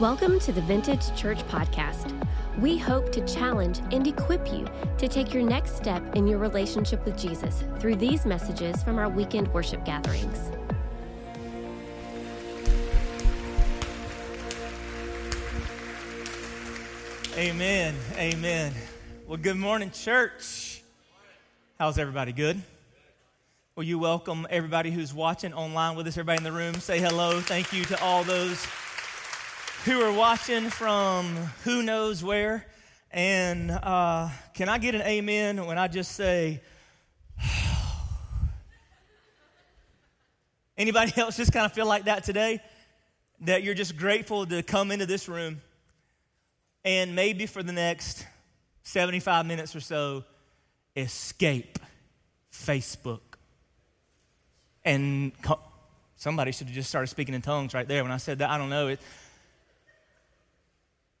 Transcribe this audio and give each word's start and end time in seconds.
Welcome 0.00 0.40
to 0.40 0.52
the 0.52 0.62
Vintage 0.62 1.14
Church 1.14 1.46
Podcast. 1.48 2.10
We 2.58 2.78
hope 2.78 3.12
to 3.12 3.20
challenge 3.26 3.80
and 3.92 4.06
equip 4.06 4.50
you 4.50 4.66
to 4.96 5.06
take 5.06 5.34
your 5.34 5.42
next 5.42 5.76
step 5.76 6.16
in 6.16 6.26
your 6.26 6.38
relationship 6.38 7.04
with 7.04 7.18
Jesus 7.18 7.64
through 7.78 7.96
these 7.96 8.24
messages 8.24 8.82
from 8.82 8.98
our 8.98 9.10
weekend 9.10 9.52
worship 9.52 9.84
gatherings. 9.84 10.50
Amen. 17.36 17.94
Amen. 18.16 18.72
Well, 19.26 19.36
good 19.36 19.58
morning, 19.58 19.90
church. 19.90 20.82
How's 21.78 21.98
everybody? 21.98 22.32
Good? 22.32 22.62
Well, 23.76 23.84
you 23.84 23.98
welcome 23.98 24.46
everybody 24.48 24.92
who's 24.92 25.12
watching 25.12 25.52
online 25.52 25.94
with 25.94 26.06
us, 26.06 26.14
everybody 26.16 26.38
in 26.38 26.44
the 26.44 26.52
room? 26.52 26.76
Say 26.76 27.00
hello. 27.00 27.42
Thank 27.42 27.74
you 27.74 27.84
to 27.84 28.02
all 28.02 28.24
those 28.24 28.66
who 29.84 30.00
are 30.02 30.12
watching 30.12 30.68
from 30.68 31.34
who 31.64 31.82
knows 31.82 32.22
where. 32.22 32.66
And 33.10 33.70
uh, 33.70 34.28
can 34.54 34.68
I 34.68 34.78
get 34.78 34.94
an 34.94 35.02
amen 35.02 35.64
when 35.64 35.78
I 35.78 35.88
just 35.88 36.12
say, 36.12 36.60
anybody 40.76 41.12
else 41.16 41.36
just 41.36 41.52
kind 41.52 41.64
of 41.64 41.72
feel 41.72 41.86
like 41.86 42.04
that 42.04 42.24
today? 42.24 42.60
That 43.40 43.62
you're 43.62 43.74
just 43.74 43.96
grateful 43.96 44.44
to 44.46 44.62
come 44.62 44.90
into 44.90 45.06
this 45.06 45.28
room 45.28 45.62
and 46.84 47.14
maybe 47.14 47.46
for 47.46 47.62
the 47.62 47.72
next 47.72 48.26
75 48.82 49.46
minutes 49.46 49.74
or 49.74 49.80
so, 49.80 50.24
escape 50.94 51.78
Facebook. 52.52 53.20
And 54.84 55.32
somebody 56.16 56.52
should 56.52 56.66
have 56.66 56.74
just 56.74 56.90
started 56.90 57.06
speaking 57.06 57.34
in 57.34 57.42
tongues 57.42 57.72
right 57.72 57.88
there 57.88 58.02
when 58.02 58.12
I 58.12 58.18
said 58.18 58.38
that. 58.38 58.50
I 58.50 58.58
don't 58.58 58.70
know. 58.70 58.88
It, 58.88 59.00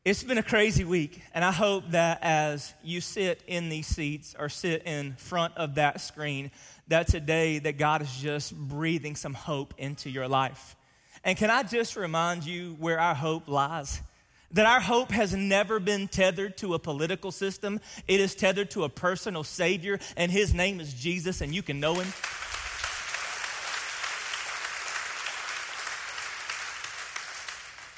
it's 0.02 0.22
been 0.22 0.38
a 0.38 0.42
crazy 0.42 0.84
week, 0.84 1.20
and 1.34 1.44
I 1.44 1.52
hope 1.52 1.90
that 1.90 2.20
as 2.22 2.72
you 2.82 3.02
sit 3.02 3.42
in 3.46 3.68
these 3.68 3.86
seats 3.86 4.34
or 4.38 4.48
sit 4.48 4.84
in 4.86 5.12
front 5.16 5.54
of 5.58 5.74
that 5.74 6.00
screen, 6.00 6.50
that 6.88 7.06
today 7.06 7.58
that 7.58 7.76
God 7.76 8.00
is 8.00 8.16
just 8.16 8.56
breathing 8.56 9.14
some 9.14 9.34
hope 9.34 9.74
into 9.76 10.08
your 10.08 10.26
life. 10.26 10.74
And 11.22 11.36
can 11.36 11.50
I 11.50 11.64
just 11.64 11.96
remind 11.96 12.46
you 12.46 12.76
where 12.78 12.98
our 12.98 13.14
hope 13.14 13.46
lies? 13.46 14.00
That 14.52 14.64
our 14.64 14.80
hope 14.80 15.10
has 15.10 15.34
never 15.34 15.78
been 15.78 16.08
tethered 16.08 16.56
to 16.58 16.72
a 16.72 16.78
political 16.78 17.30
system. 17.30 17.78
It 18.08 18.20
is 18.20 18.34
tethered 18.34 18.70
to 18.70 18.84
a 18.84 18.88
personal 18.88 19.44
Savior, 19.44 19.98
and 20.16 20.32
His 20.32 20.54
name 20.54 20.80
is 20.80 20.94
Jesus, 20.94 21.42
and 21.42 21.54
you 21.54 21.62
can 21.62 21.78
know 21.78 21.96
Him. 21.96 22.10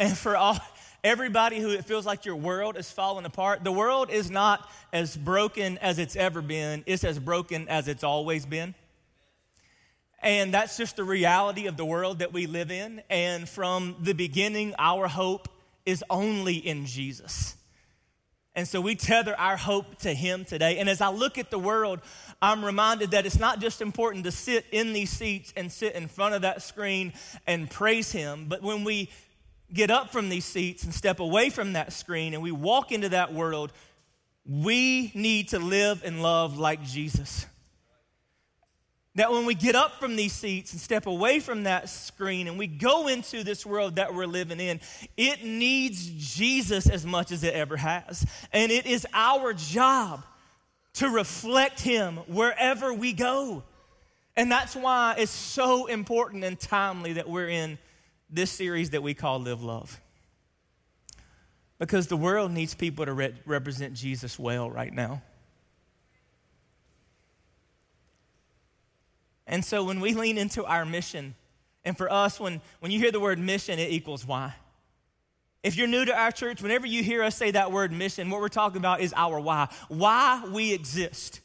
And 0.00 0.18
for 0.18 0.36
all, 0.36 0.58
everybody 1.04 1.58
who 1.58 1.70
it 1.70 1.84
feels 1.84 2.06
like 2.06 2.24
your 2.24 2.36
world 2.36 2.76
is 2.76 2.90
falling 2.90 3.24
apart, 3.24 3.64
the 3.64 3.72
world 3.72 4.10
is 4.10 4.30
not 4.30 4.70
as 4.92 5.16
broken 5.16 5.78
as 5.78 5.98
it's 5.98 6.16
ever 6.16 6.42
been, 6.42 6.84
it's 6.86 7.04
as 7.04 7.18
broken 7.18 7.68
as 7.68 7.88
it's 7.88 8.04
always 8.04 8.46
been. 8.46 8.74
And 10.22 10.54
that's 10.54 10.76
just 10.76 10.96
the 10.96 11.04
reality 11.04 11.66
of 11.66 11.76
the 11.76 11.84
world 11.84 12.20
that 12.20 12.32
we 12.32 12.46
live 12.46 12.70
in. 12.70 13.02
And 13.10 13.48
from 13.48 13.96
the 14.00 14.12
beginning, 14.12 14.74
our 14.78 15.08
hope 15.08 15.48
is 15.84 16.04
only 16.08 16.54
in 16.54 16.86
Jesus. 16.86 17.56
And 18.54 18.68
so 18.68 18.80
we 18.80 18.94
tether 18.94 19.34
our 19.36 19.56
hope 19.56 19.98
to 20.00 20.14
Him 20.14 20.44
today. 20.44 20.78
And 20.78 20.88
as 20.88 21.00
I 21.00 21.08
look 21.08 21.38
at 21.38 21.50
the 21.50 21.58
world, 21.58 22.00
I'm 22.40 22.64
reminded 22.64 23.12
that 23.12 23.26
it's 23.26 23.38
not 23.38 23.60
just 23.60 23.80
important 23.80 24.24
to 24.24 24.30
sit 24.30 24.66
in 24.70 24.92
these 24.92 25.10
seats 25.10 25.52
and 25.56 25.72
sit 25.72 25.94
in 25.94 26.06
front 26.06 26.34
of 26.34 26.42
that 26.42 26.62
screen 26.62 27.14
and 27.46 27.68
praise 27.68 28.12
Him, 28.12 28.46
but 28.48 28.62
when 28.62 28.84
we 28.84 29.08
get 29.72 29.90
up 29.90 30.10
from 30.10 30.28
these 30.28 30.44
seats 30.44 30.84
and 30.84 30.94
step 30.94 31.20
away 31.20 31.50
from 31.50 31.74
that 31.74 31.92
screen 31.92 32.34
and 32.34 32.42
we 32.42 32.52
walk 32.52 32.92
into 32.92 33.10
that 33.10 33.32
world, 33.32 33.72
we 34.44 35.12
need 35.14 35.48
to 35.48 35.58
live 35.58 36.02
and 36.04 36.22
love 36.22 36.58
like 36.58 36.82
Jesus. 36.82 37.46
That 39.14 39.30
when 39.30 39.44
we 39.44 39.54
get 39.54 39.74
up 39.74 40.00
from 40.00 40.16
these 40.16 40.32
seats 40.32 40.72
and 40.72 40.80
step 40.80 41.06
away 41.06 41.38
from 41.38 41.64
that 41.64 41.90
screen 41.90 42.48
and 42.48 42.58
we 42.58 42.66
go 42.66 43.08
into 43.08 43.44
this 43.44 43.66
world 43.66 43.96
that 43.96 44.14
we're 44.14 44.26
living 44.26 44.58
in, 44.58 44.80
it 45.18 45.44
needs 45.44 46.08
Jesus 46.36 46.88
as 46.88 47.04
much 47.04 47.30
as 47.30 47.44
it 47.44 47.52
ever 47.52 47.76
has. 47.76 48.24
And 48.52 48.72
it 48.72 48.86
is 48.86 49.06
our 49.12 49.52
job 49.52 50.24
to 50.94 51.10
reflect 51.10 51.80
Him 51.80 52.16
wherever 52.26 52.94
we 52.94 53.12
go. 53.12 53.64
And 54.34 54.50
that's 54.50 54.74
why 54.74 55.16
it's 55.18 55.30
so 55.30 55.86
important 55.86 56.42
and 56.42 56.58
timely 56.58 57.14
that 57.14 57.28
we're 57.28 57.50
in 57.50 57.78
this 58.32 58.50
series 58.50 58.90
that 58.90 59.02
we 59.02 59.14
call 59.14 59.38
Live 59.40 59.62
Love. 59.62 60.00
Because 61.78 62.06
the 62.06 62.16
world 62.16 62.50
needs 62.50 62.74
people 62.74 63.04
to 63.04 63.12
re- 63.12 63.34
represent 63.44 63.94
Jesus 63.94 64.38
well 64.38 64.70
right 64.70 64.92
now. 64.92 65.22
And 69.46 69.64
so 69.64 69.84
when 69.84 70.00
we 70.00 70.14
lean 70.14 70.38
into 70.38 70.64
our 70.64 70.84
mission, 70.84 71.34
and 71.84 71.96
for 71.96 72.10
us, 72.10 72.40
when, 72.40 72.60
when 72.80 72.90
you 72.90 72.98
hear 72.98 73.10
the 73.10 73.20
word 73.20 73.38
mission, 73.38 73.78
it 73.78 73.90
equals 73.90 74.26
why. 74.26 74.54
If 75.62 75.76
you're 75.76 75.88
new 75.88 76.04
to 76.04 76.16
our 76.16 76.30
church, 76.30 76.62
whenever 76.62 76.86
you 76.86 77.02
hear 77.02 77.22
us 77.22 77.36
say 77.36 77.50
that 77.50 77.70
word 77.70 77.92
mission, 77.92 78.30
what 78.30 78.40
we're 78.40 78.48
talking 78.48 78.78
about 78.78 79.00
is 79.00 79.12
our 79.16 79.38
why. 79.38 79.68
Why 79.88 80.44
we 80.50 80.72
exist. 80.72 81.40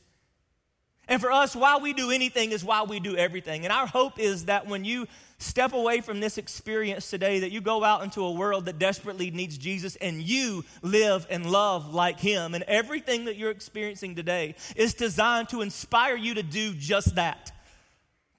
And 1.08 1.22
for 1.22 1.32
us, 1.32 1.56
why 1.56 1.78
we 1.78 1.94
do 1.94 2.12
anything 2.12 2.52
is 2.52 2.64
why 2.64 2.84
we 2.84 3.00
do 3.00 3.16
everything. 3.16 3.64
And 3.64 3.72
our 3.72 3.88
hope 3.88 4.20
is 4.20 4.46
that 4.46 4.68
when 4.68 4.86
you 4.86 5.08
step 5.40 5.74
away 5.74 6.02
from 6.02 6.20
this 6.20 6.38
experience 6.38 7.10
today, 7.10 7.40
that 7.40 7.52
you 7.52 7.62
go 7.62 7.84
out 7.84 8.04
into 8.04 8.22
a 8.24 8.32
world 8.32 8.66
that 8.66 8.80
desperately 8.80 9.30
needs 9.30 9.58
Jesus 9.58 9.96
and 9.98 10.22
you 10.22 10.66
live 10.82 11.28
and 11.30 11.50
love 11.50 11.94
like 11.94 12.20
Him. 12.20 12.56
And 12.56 12.64
everything 12.64 13.26
that 13.26 13.38
you're 13.38 13.52
experiencing 13.52 14.16
today 14.16 14.56
is 14.76 14.94
designed 14.94 15.50
to 15.50 15.62
inspire 15.62 16.16
you 16.16 16.34
to 16.36 16.44
do 16.44 16.74
just 16.74 17.16
that. 17.16 17.52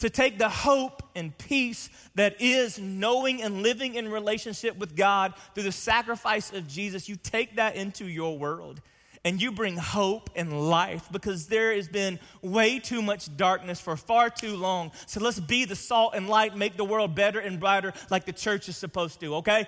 To 0.01 0.11
take 0.11 0.39
the 0.39 0.49
hope 0.49 1.03
and 1.17 1.37
peace 1.39 1.91
that 2.15 2.41
is 2.41 2.79
knowing 2.79 3.43
and 3.43 3.63
living 3.63 3.97
in 3.97 4.09
relationship 4.09 4.77
with 4.79 4.95
God 4.95 5.35
through 5.55 5.65
the 5.65 5.73
sacrifice 5.73 6.53
of 6.53 6.69
Jesus, 6.69 7.09
you 7.09 7.17
take 7.17 7.57
that 7.57 7.75
into 7.75 8.07
your 8.07 8.39
world 8.39 8.81
and 9.29 9.43
you 9.43 9.53
bring 9.53 9.77
hope 9.77 10.31
and 10.35 10.71
life 10.71 11.07
because 11.13 11.49
there 11.49 11.75
has 11.75 11.87
been 11.87 12.19
way 12.41 12.79
too 12.79 13.03
much 13.03 13.37
darkness 13.37 13.79
for 13.79 13.95
far 13.95 14.31
too 14.31 14.57
long. 14.57 14.91
So 15.05 15.21
let's 15.21 15.39
be 15.39 15.67
the 15.67 15.77
salt 15.77 16.15
and 16.15 16.31
light, 16.31 16.57
make 16.57 16.79
the 16.79 16.85
world 16.85 17.15
better 17.15 17.39
and 17.39 17.61
brighter 17.61 17.93
like 18.09 18.25
the 18.25 18.33
church 18.33 18.71
is 18.71 18.79
supposed 18.79 19.21
to, 19.21 19.35
okay? 19.37 19.67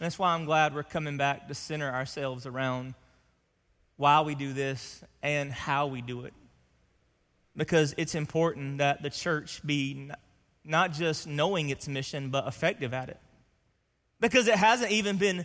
that's 0.00 0.18
why 0.18 0.34
I'm 0.34 0.44
glad 0.44 0.74
we're 0.74 0.82
coming 0.82 1.16
back 1.16 1.48
to 1.48 1.54
center 1.54 1.90
ourselves 1.90 2.44
around 2.44 2.92
why 3.96 4.20
we 4.20 4.34
do 4.34 4.52
this 4.52 5.02
and 5.22 5.50
how 5.50 5.86
we 5.86 6.02
do 6.02 6.26
it. 6.26 6.34
Because 7.56 7.94
it's 7.96 8.14
important 8.14 8.78
that 8.78 9.02
the 9.02 9.08
church 9.08 9.66
be 9.66 10.10
not 10.62 10.92
just 10.92 11.26
knowing 11.26 11.70
its 11.70 11.88
mission, 11.88 12.28
but 12.28 12.46
effective 12.46 12.92
at 12.92 13.08
it. 13.08 13.18
Because 14.24 14.48
it 14.48 14.54
hasn't 14.54 14.90
even 14.90 15.18
been 15.18 15.44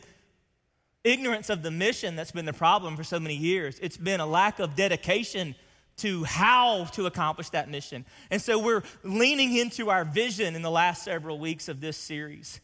ignorance 1.03 1.49
of 1.49 1.63
the 1.63 1.69
mission 1.69 2.15
that's 2.15 2.31
been 2.31 2.45
the 2.45 2.53
problem 2.53 2.95
for 2.95 3.03
so 3.03 3.19
many 3.19 3.35
years. 3.35 3.77
It's 3.81 3.97
been 3.97 4.21
a 4.21 4.25
lack 4.25 4.59
of 4.59 4.77
dedication 4.77 5.53
to 5.97 6.23
how 6.23 6.85
to 6.93 7.05
accomplish 7.05 7.49
that 7.49 7.69
mission. 7.69 8.05
And 8.31 8.41
so 8.41 8.57
we're 8.57 8.83
leaning 9.03 9.57
into 9.57 9.89
our 9.89 10.05
vision 10.05 10.55
in 10.55 10.61
the 10.61 10.71
last 10.71 11.03
several 11.03 11.39
weeks 11.39 11.67
of 11.67 11.81
this 11.81 11.97
series. 11.97 12.61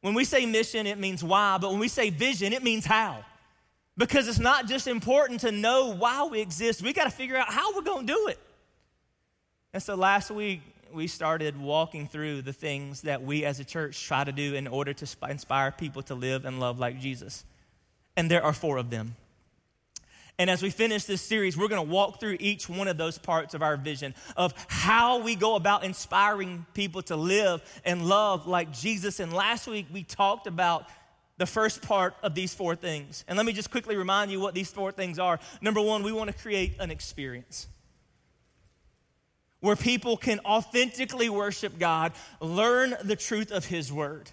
When 0.00 0.12
we 0.12 0.24
say 0.24 0.44
mission, 0.44 0.88
it 0.88 0.98
means 0.98 1.22
why, 1.22 1.56
but 1.58 1.70
when 1.70 1.78
we 1.78 1.86
say 1.86 2.10
vision, 2.10 2.52
it 2.52 2.64
means 2.64 2.84
how. 2.84 3.24
Because 3.96 4.26
it's 4.26 4.40
not 4.40 4.66
just 4.66 4.88
important 4.88 5.42
to 5.42 5.52
know 5.52 5.94
why 5.94 6.26
we 6.26 6.40
exist, 6.40 6.82
we 6.82 6.92
got 6.92 7.04
to 7.04 7.10
figure 7.10 7.36
out 7.36 7.52
how 7.52 7.72
we're 7.76 7.82
going 7.82 8.08
to 8.08 8.12
do 8.12 8.26
it. 8.26 8.40
And 9.72 9.80
so 9.80 9.94
last 9.94 10.32
week, 10.32 10.62
we 10.94 11.06
started 11.06 11.60
walking 11.60 12.06
through 12.06 12.42
the 12.42 12.52
things 12.52 13.02
that 13.02 13.22
we 13.22 13.44
as 13.44 13.60
a 13.60 13.64
church 13.64 14.06
try 14.06 14.24
to 14.24 14.32
do 14.32 14.54
in 14.54 14.66
order 14.66 14.92
to 14.92 15.06
inspire 15.28 15.72
people 15.72 16.02
to 16.02 16.14
live 16.14 16.44
and 16.44 16.60
love 16.60 16.78
like 16.78 17.00
Jesus. 17.00 17.44
And 18.16 18.30
there 18.30 18.44
are 18.44 18.52
four 18.52 18.76
of 18.76 18.90
them. 18.90 19.16
And 20.38 20.50
as 20.50 20.62
we 20.62 20.70
finish 20.70 21.04
this 21.04 21.22
series, 21.22 21.56
we're 21.56 21.68
going 21.68 21.84
to 21.84 21.92
walk 21.92 22.18
through 22.18 22.36
each 22.40 22.68
one 22.68 22.88
of 22.88 22.96
those 22.96 23.18
parts 23.18 23.54
of 23.54 23.62
our 23.62 23.76
vision 23.76 24.14
of 24.36 24.52
how 24.68 25.22
we 25.22 25.36
go 25.36 25.54
about 25.54 25.84
inspiring 25.84 26.66
people 26.74 27.02
to 27.02 27.16
live 27.16 27.62
and 27.84 28.06
love 28.08 28.46
like 28.46 28.72
Jesus. 28.72 29.20
And 29.20 29.32
last 29.32 29.68
week, 29.68 29.86
we 29.92 30.02
talked 30.02 30.46
about 30.46 30.88
the 31.36 31.46
first 31.46 31.82
part 31.82 32.14
of 32.22 32.34
these 32.34 32.52
four 32.54 32.74
things. 32.74 33.24
And 33.28 33.36
let 33.36 33.46
me 33.46 33.52
just 33.52 33.70
quickly 33.70 33.96
remind 33.96 34.30
you 34.30 34.40
what 34.40 34.54
these 34.54 34.70
four 34.70 34.90
things 34.92 35.18
are. 35.18 35.38
Number 35.60 35.80
one, 35.80 36.02
we 36.02 36.12
want 36.12 36.30
to 36.30 36.36
create 36.36 36.76
an 36.80 36.90
experience 36.90 37.68
where 39.64 39.76
people 39.76 40.18
can 40.18 40.40
authentically 40.44 41.30
worship 41.30 41.78
God, 41.78 42.12
learn 42.38 42.94
the 43.02 43.16
truth 43.16 43.50
of 43.50 43.64
His 43.64 43.90
Word. 43.90 44.30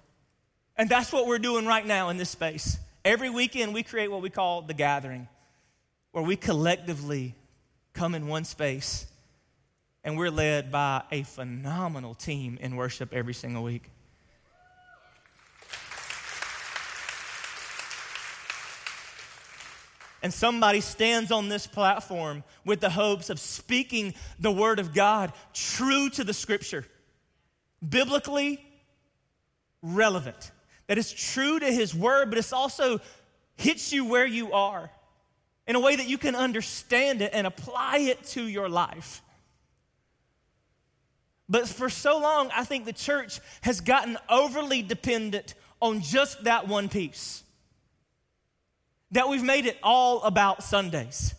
And 0.75 0.89
that's 0.89 1.13
what 1.13 1.25
we're 1.25 1.39
doing 1.39 1.66
right 1.66 1.86
now 1.86 2.10
in 2.10 2.18
this 2.18 2.30
space. 2.30 2.78
Every 3.06 3.30
weekend, 3.30 3.74
we 3.74 3.81
create 3.81 4.12
what 4.12 4.22
we 4.22 4.30
call 4.30 4.62
the 4.62 4.74
gathering, 4.74 5.30
where 6.12 6.22
we 6.22 6.36
collectively 6.36 7.33
come 7.94 8.13
in 8.13 8.28
one 8.28 8.44
space 8.44 9.06
And 10.04 10.18
we're 10.18 10.31
led 10.31 10.72
by 10.72 11.04
a 11.12 11.24
phenomenal 11.24 12.16
team 12.16 12.57
in 12.60 12.75
worship 12.75 13.13
every 13.13 13.33
single 13.33 13.63
week. 13.63 13.83
And 20.21 20.33
somebody 20.33 20.81
stands 20.81 21.31
on 21.31 21.50
this 21.50 21.68
platform 21.68 22.44
with 22.65 22.79
the 22.79 22.89
hopes 22.89 23.29
of 23.29 23.39
speaking 23.39 24.13
the 24.39 24.51
Word 24.51 24.79
of 24.79 24.94
God 24.94 25.33
true 25.53 26.09
to 26.12 26.23
the 26.23 26.33
Scripture, 26.33 26.85
biblically 27.88 28.63
relevant, 29.81 30.51
that 30.88 30.97
is 30.97 31.12
true 31.12 31.59
to 31.59 31.71
His 31.71 31.95
Word, 31.95 32.29
but 32.29 32.38
it's 32.38 32.53
also 32.53 33.00
hits 33.56 33.91
you 33.91 34.06
where 34.06 34.25
you 34.25 34.51
are 34.53 34.89
in 35.68 35.75
a 35.75 35.79
way 35.79 35.95
that 35.95 36.07
you 36.07 36.18
can 36.18 36.35
understand 36.35 37.21
it 37.21 37.31
and 37.33 37.47
apply 37.47 37.97
it 37.97 38.23
to 38.25 38.44
your 38.44 38.69
life. 38.69 39.21
But 41.47 41.68
for 41.68 41.89
so 41.89 42.18
long, 42.19 42.50
I 42.56 42.63
think 42.63 42.85
the 42.85 42.94
church 42.94 43.39
has 43.62 43.81
gotten 43.81 44.18
overly 44.29 44.81
dependent 44.81 45.53
on 45.81 46.01
just 46.01 46.45
that 46.45 46.68
one 46.68 46.88
piece 46.88 47.44
that 49.12 49.30
we've 49.30 49.44
made 49.44 49.66
it 49.66 49.78
all 49.84 50.24
about 50.24 50.63
Sundays. 50.63 51.36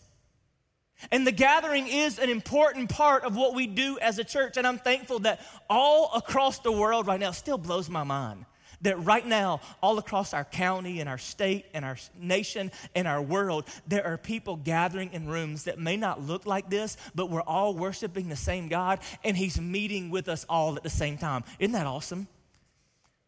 And 1.11 1.27
the 1.27 1.33
gathering 1.33 1.89
is 1.89 2.19
an 2.19 2.31
important 2.31 2.89
part 2.89 3.25
of 3.25 3.35
what 3.35 3.55
we 3.55 3.67
do 3.67 3.99
as 4.01 4.19
a 4.19 4.25
church. 4.25 4.57
And 4.57 4.67
I'm 4.67 4.79
thankful 4.79 5.21
that 5.21 5.41
all 5.69 6.11
across 6.15 6.61
the 6.61 6.71
world 6.71 7.07
right 7.07 7.19
now 7.19 7.33
still 7.33 7.59
blows 7.59 7.89
my 7.89 8.05
mind. 8.05 8.45
That 8.83 9.05
right 9.05 9.25
now, 9.25 9.61
all 9.81 9.99
across 9.99 10.35
our 10.35 10.45
county 10.45 11.01
and 11.01 11.09
our 11.09 11.19
state 11.19 11.67
and 11.73 11.85
our 11.85 11.97
nation 12.19 12.73
and 12.97 13.07
our 13.07 13.23
world, 13.23 13.65
there 13.87 14.05
are 14.05 14.19
people 14.19 14.57
gathering 14.57 15.13
in 15.13 15.29
rooms 15.29 15.65
that 15.65 15.79
may 15.79 15.97
not 15.97 16.21
look 16.21 16.47
like 16.47 16.69
this, 16.69 16.97
but 17.15 17.31
we're 17.31 17.43
all 17.43 17.75
worshiping 17.75 18.29
the 18.29 18.37
same 18.37 18.69
God 18.69 18.99
and 19.23 19.37
He's 19.37 19.61
meeting 19.61 20.11
with 20.11 20.29
us 20.29 20.45
all 20.49 20.77
at 20.77 20.83
the 20.83 20.91
same 20.91 21.17
time. 21.17 21.45
Isn't 21.61 21.73
that 21.73 21.87
awesome? 21.87 22.27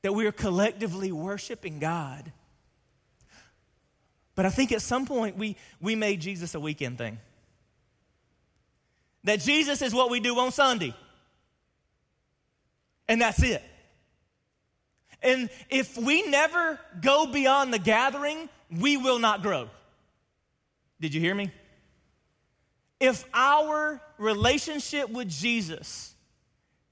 That 0.03 0.13
we 0.13 0.27
are 0.27 0.33
collectively 0.33 1.13
worshiping 1.13 1.79
God. 1.79 2.33
But 4.35 4.47
I 4.47 4.51
think 4.51 4.73
at 4.73 4.83
some 4.83 5.07
point 5.07 5.37
we, 5.37 5.57
we 5.81 5.95
made 5.95 6.21
Jesus 6.21 6.55
a 6.55 6.61
weekend 6.61 6.99
thing. 6.99 7.19
That 9.25 9.41
Jesus 9.41 9.81
is 9.81 9.95
what 9.95 10.11
we 10.11 10.21
do 10.21 10.39
on 10.39 10.53
Sunday. 10.53 10.95
And 13.09 13.21
that's 13.21 13.43
it. 13.43 13.63
And 15.23 15.49
if 15.71 15.97
we 15.97 16.23
never 16.23 16.79
go 17.01 17.27
beyond 17.27 17.73
the 17.73 17.79
gathering, 17.79 18.49
we 18.71 18.97
will 18.97 19.19
not 19.19 19.43
grow. 19.43 19.71
Did 21.01 21.15
you 21.15 21.21
hear 21.21 21.35
me? 21.35 21.51
If 23.01 23.25
our 23.33 24.01
relationship 24.19 25.11
with 25.11 25.29
Jesus 25.29 26.15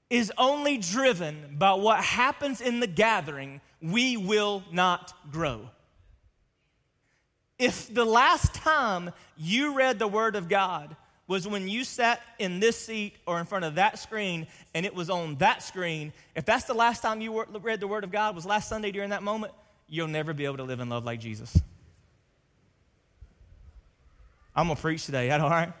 is 0.09 0.31
only 0.37 0.77
driven 0.77 1.55
by 1.57 1.73
what 1.73 2.03
happens 2.03 2.61
in 2.61 2.79
the 2.79 2.87
gathering, 2.87 3.61
we 3.81 4.17
will 4.17 4.63
not 4.71 5.13
grow. 5.31 5.69
If 7.63 7.93
the 7.93 8.03
last 8.03 8.53
time 8.53 9.11
you 9.37 9.73
read 9.73 9.97
the 9.97 10.07
Word 10.07 10.35
of 10.35 10.49
God 10.49 10.97
was 11.27 11.47
when 11.47 11.69
you 11.69 11.85
sat 11.85 12.21
in 12.37 12.59
this 12.59 12.75
seat 12.75 13.15
or 13.25 13.39
in 13.39 13.45
front 13.45 13.63
of 13.63 13.75
that 13.75 13.99
screen 13.99 14.47
and 14.73 14.85
it 14.85 14.93
was 14.93 15.09
on 15.09 15.35
that 15.35 15.63
screen, 15.63 16.11
if 16.35 16.43
that's 16.43 16.65
the 16.65 16.73
last 16.73 17.01
time 17.01 17.21
you 17.21 17.41
read 17.61 17.79
the 17.79 17.87
Word 17.87 18.03
of 18.03 18.11
God 18.11 18.35
was 18.35 18.45
last 18.45 18.67
Sunday 18.67 18.91
during 18.91 19.11
that 19.11 19.23
moment, 19.23 19.53
you'll 19.87 20.09
never 20.09 20.33
be 20.33 20.43
able 20.43 20.57
to 20.57 20.63
live 20.63 20.81
in 20.81 20.89
love 20.89 21.05
like 21.05 21.21
Jesus. 21.21 21.57
I'm 24.53 24.67
to 24.67 24.75
preach 24.75 25.05
today. 25.05 25.29
That 25.29 25.39
all 25.39 25.49
right? 25.49 25.71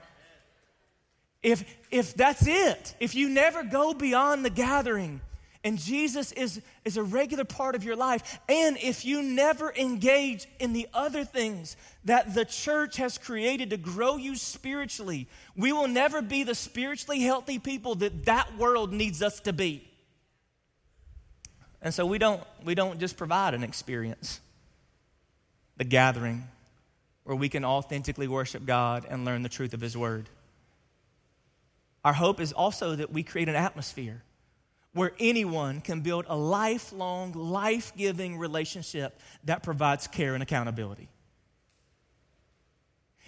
If, 1.41 1.65
if 1.91 2.13
that's 2.13 2.47
it, 2.47 2.95
if 3.01 3.13
you 3.13 3.27
never 3.27 3.61
go 3.61 3.93
beyond 3.93 4.45
the 4.45 4.49
gathering, 4.49 5.19
and 5.63 5.77
Jesus 5.77 6.33
is, 6.33 6.61
is 6.83 6.97
a 6.97 7.03
regular 7.03 7.45
part 7.45 7.75
of 7.75 7.85
your 7.85 7.95
life, 7.95 8.39
and 8.49 8.77
if 8.77 9.05
you 9.05 9.21
never 9.21 9.71
engage 9.73 10.45
in 10.59 10.73
the 10.73 10.87
other 10.93 11.23
things 11.23 11.77
that 12.03 12.33
the 12.33 12.43
church 12.43 12.97
has 12.97 13.17
created 13.17 13.69
to 13.69 13.77
grow 13.77 14.17
you 14.17 14.35
spiritually, 14.35 15.27
we 15.55 15.71
will 15.71 15.87
never 15.87 16.21
be 16.21 16.43
the 16.43 16.55
spiritually 16.55 17.21
healthy 17.21 17.59
people 17.59 17.95
that 17.95 18.25
that 18.25 18.57
world 18.57 18.91
needs 18.91 19.21
us 19.21 19.39
to 19.41 19.53
be. 19.53 19.87
And 21.81 21.93
so 21.93 22.05
we 22.05 22.17
don't, 22.17 22.43
we 22.63 22.75
don't 22.75 22.99
just 22.99 23.15
provide 23.15 23.53
an 23.53 23.63
experience, 23.63 24.41
the 25.77 25.85
gathering 25.85 26.47
where 27.23 27.37
we 27.37 27.47
can 27.47 27.63
authentically 27.63 28.27
worship 28.27 28.65
God 28.65 29.05
and 29.09 29.23
learn 29.23 29.43
the 29.43 29.49
truth 29.49 29.73
of 29.73 29.79
His 29.79 29.95
Word. 29.95 30.27
Our 32.03 32.13
hope 32.13 32.41
is 32.41 32.51
also 32.51 32.97
that 32.97 33.13
we 33.13 33.23
create 33.23 33.47
an 33.47 33.55
atmosphere 33.55 34.23
where 34.93 35.11
anyone 35.19 35.81
can 35.81 36.01
build 36.01 36.25
a 36.27 36.35
lifelong, 36.35 37.33
life 37.33 37.93
giving 37.97 38.37
relationship 38.37 39.19
that 39.43 39.63
provides 39.63 40.07
care 40.07 40.33
and 40.33 40.43
accountability. 40.43 41.09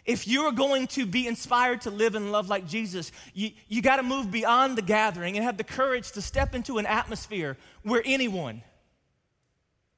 If 0.05 0.27
you're 0.27 0.51
going 0.51 0.85
to 0.87 1.07
be 1.07 1.25
inspired 1.25 1.81
to 1.81 1.89
live 1.89 2.13
and 2.13 2.31
love 2.31 2.47
like 2.47 2.67
Jesus, 2.67 3.11
you, 3.33 3.51
you 3.67 3.81
got 3.81 3.95
to 3.95 4.03
move 4.03 4.29
beyond 4.29 4.77
the 4.77 4.83
gathering 4.83 5.35
and 5.35 5.43
have 5.43 5.57
the 5.57 5.63
courage 5.63 6.11
to 6.11 6.21
step 6.21 6.53
into 6.53 6.77
an 6.77 6.85
atmosphere 6.85 7.57
where 7.81 8.03
anyone, 8.05 8.61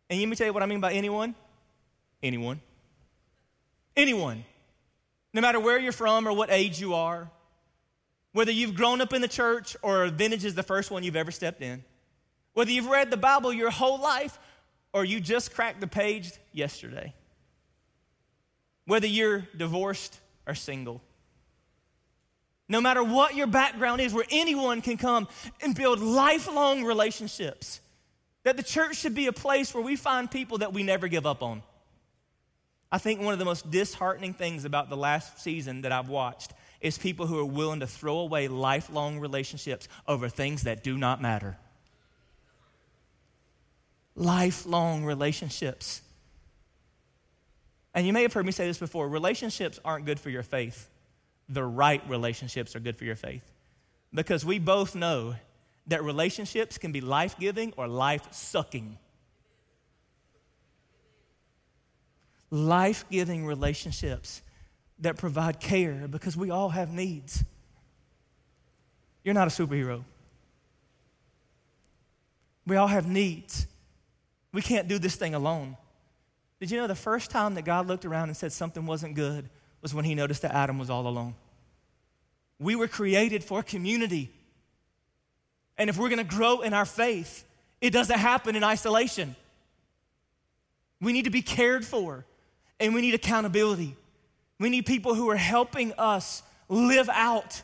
and 0.09 0.19
let 0.19 0.29
me 0.29 0.35
tell 0.37 0.47
you 0.47 0.53
what 0.53 0.63
I 0.63 0.65
mean 0.65 0.79
by 0.79 0.93
anyone 0.93 1.35
anyone, 2.23 2.61
anyone, 3.95 4.43
no 5.33 5.41
matter 5.41 5.59
where 5.59 5.79
you're 5.79 5.91
from 5.91 6.27
or 6.27 6.33
what 6.33 6.49
age 6.51 6.79
you 6.79 6.93
are, 6.93 7.29
whether 8.37 8.51
you've 8.51 8.75
grown 8.75 9.01
up 9.01 9.13
in 9.13 9.21
the 9.23 9.27
church 9.27 9.75
or 9.81 10.05
vintage 10.09 10.45
is 10.45 10.53
the 10.53 10.61
first 10.61 10.91
one 10.91 11.01
you've 11.01 11.15
ever 11.15 11.31
stepped 11.31 11.59
in, 11.59 11.83
whether 12.53 12.69
you've 12.69 12.85
read 12.85 13.09
the 13.09 13.17
Bible 13.17 13.51
your 13.51 13.71
whole 13.71 13.99
life 13.99 14.37
or 14.93 15.03
you 15.03 15.19
just 15.19 15.55
cracked 15.55 15.81
the 15.81 15.87
page 15.87 16.31
yesterday, 16.51 17.15
whether 18.85 19.07
you're 19.07 19.47
divorced 19.57 20.19
or 20.45 20.53
single. 20.53 21.01
No 22.69 22.79
matter 22.79 23.03
what 23.03 23.33
your 23.33 23.47
background 23.47 24.01
is, 24.01 24.13
where 24.13 24.25
anyone 24.29 24.83
can 24.83 24.97
come 24.97 25.27
and 25.59 25.73
build 25.73 25.99
lifelong 25.99 26.83
relationships, 26.83 27.81
that 28.43 28.55
the 28.55 28.61
church 28.61 28.97
should 28.97 29.15
be 29.15 29.25
a 29.25 29.33
place 29.33 29.73
where 29.73 29.83
we 29.83 29.95
find 29.95 30.29
people 30.29 30.59
that 30.59 30.73
we 30.73 30.83
never 30.83 31.07
give 31.07 31.25
up 31.25 31.41
on. 31.41 31.63
I 32.91 32.99
think 32.99 33.19
one 33.19 33.33
of 33.33 33.39
the 33.39 33.45
most 33.45 33.71
disheartening 33.71 34.35
things 34.35 34.63
about 34.63 34.91
the 34.91 34.95
last 34.95 35.41
season 35.41 35.81
that 35.81 35.91
I've 35.91 36.07
watched 36.07 36.53
is 36.81 36.97
people 36.97 37.27
who 37.27 37.39
are 37.39 37.45
willing 37.45 37.79
to 37.79 37.87
throw 37.87 38.19
away 38.19 38.47
lifelong 38.47 39.19
relationships 39.19 39.87
over 40.07 40.29
things 40.29 40.63
that 40.63 40.83
do 40.83 40.97
not 40.97 41.21
matter. 41.21 41.57
Lifelong 44.15 45.03
relationships. 45.03 46.01
And 47.93 48.05
you 48.05 48.13
may 48.13 48.21
have 48.21 48.33
heard 48.33 48.45
me 48.45 48.51
say 48.51 48.67
this 48.67 48.77
before 48.77 49.09
relationships 49.09 49.79
aren't 49.83 50.05
good 50.05 50.19
for 50.19 50.29
your 50.29 50.43
faith. 50.43 50.89
The 51.49 51.63
right 51.63 52.01
relationships 52.09 52.75
are 52.75 52.79
good 52.79 52.97
for 52.97 53.05
your 53.05 53.15
faith. 53.15 53.43
Because 54.13 54.45
we 54.45 54.59
both 54.59 54.95
know 54.95 55.35
that 55.87 56.03
relationships 56.03 56.77
can 56.77 56.91
be 56.91 57.01
life 57.01 57.39
giving 57.39 57.73
or 57.77 57.87
life 57.87 58.27
sucking. 58.31 58.97
Life 62.49 63.05
giving 63.09 63.45
relationships 63.45 64.41
that 64.99 65.17
provide 65.17 65.59
care 65.59 66.07
because 66.07 66.35
we 66.35 66.49
all 66.49 66.69
have 66.69 66.91
needs. 66.91 67.43
You're 69.23 69.33
not 69.33 69.47
a 69.47 69.51
superhero. 69.51 70.03
We 72.65 72.75
all 72.75 72.87
have 72.87 73.07
needs. 73.07 73.67
We 74.53 74.61
can't 74.61 74.87
do 74.87 74.99
this 74.99 75.15
thing 75.15 75.35
alone. 75.35 75.77
Did 76.59 76.71
you 76.71 76.77
know 76.77 76.87
the 76.87 76.95
first 76.95 77.29
time 77.29 77.55
that 77.55 77.65
God 77.65 77.87
looked 77.87 78.05
around 78.05 78.29
and 78.29 78.37
said 78.37 78.51
something 78.51 78.85
wasn't 78.85 79.15
good 79.15 79.49
was 79.81 79.93
when 79.93 80.05
he 80.05 80.15
noticed 80.15 80.41
that 80.41 80.53
Adam 80.53 80.79
was 80.79 80.89
all 80.89 81.07
alone? 81.07 81.35
We 82.59 82.75
were 82.75 82.87
created 82.87 83.43
for 83.43 83.61
community. 83.61 84.31
And 85.77 85.89
if 85.89 85.97
we're 85.97 86.09
going 86.09 86.25
to 86.25 86.35
grow 86.35 86.61
in 86.61 86.73
our 86.73 86.85
faith, 86.85 87.45
it 87.79 87.91
doesn't 87.91 88.17
happen 88.17 88.55
in 88.55 88.63
isolation. 88.63 89.35
We 90.99 91.13
need 91.13 91.25
to 91.25 91.29
be 91.29 91.43
cared 91.43 91.85
for, 91.85 92.25
and 92.79 92.95
we 92.95 93.01
need 93.01 93.13
accountability. 93.13 93.95
We 94.59 94.69
need 94.69 94.85
people 94.85 95.13
who 95.13 95.29
are 95.29 95.37
helping 95.37 95.93
us 95.93 96.43
live 96.69 97.09
out 97.09 97.61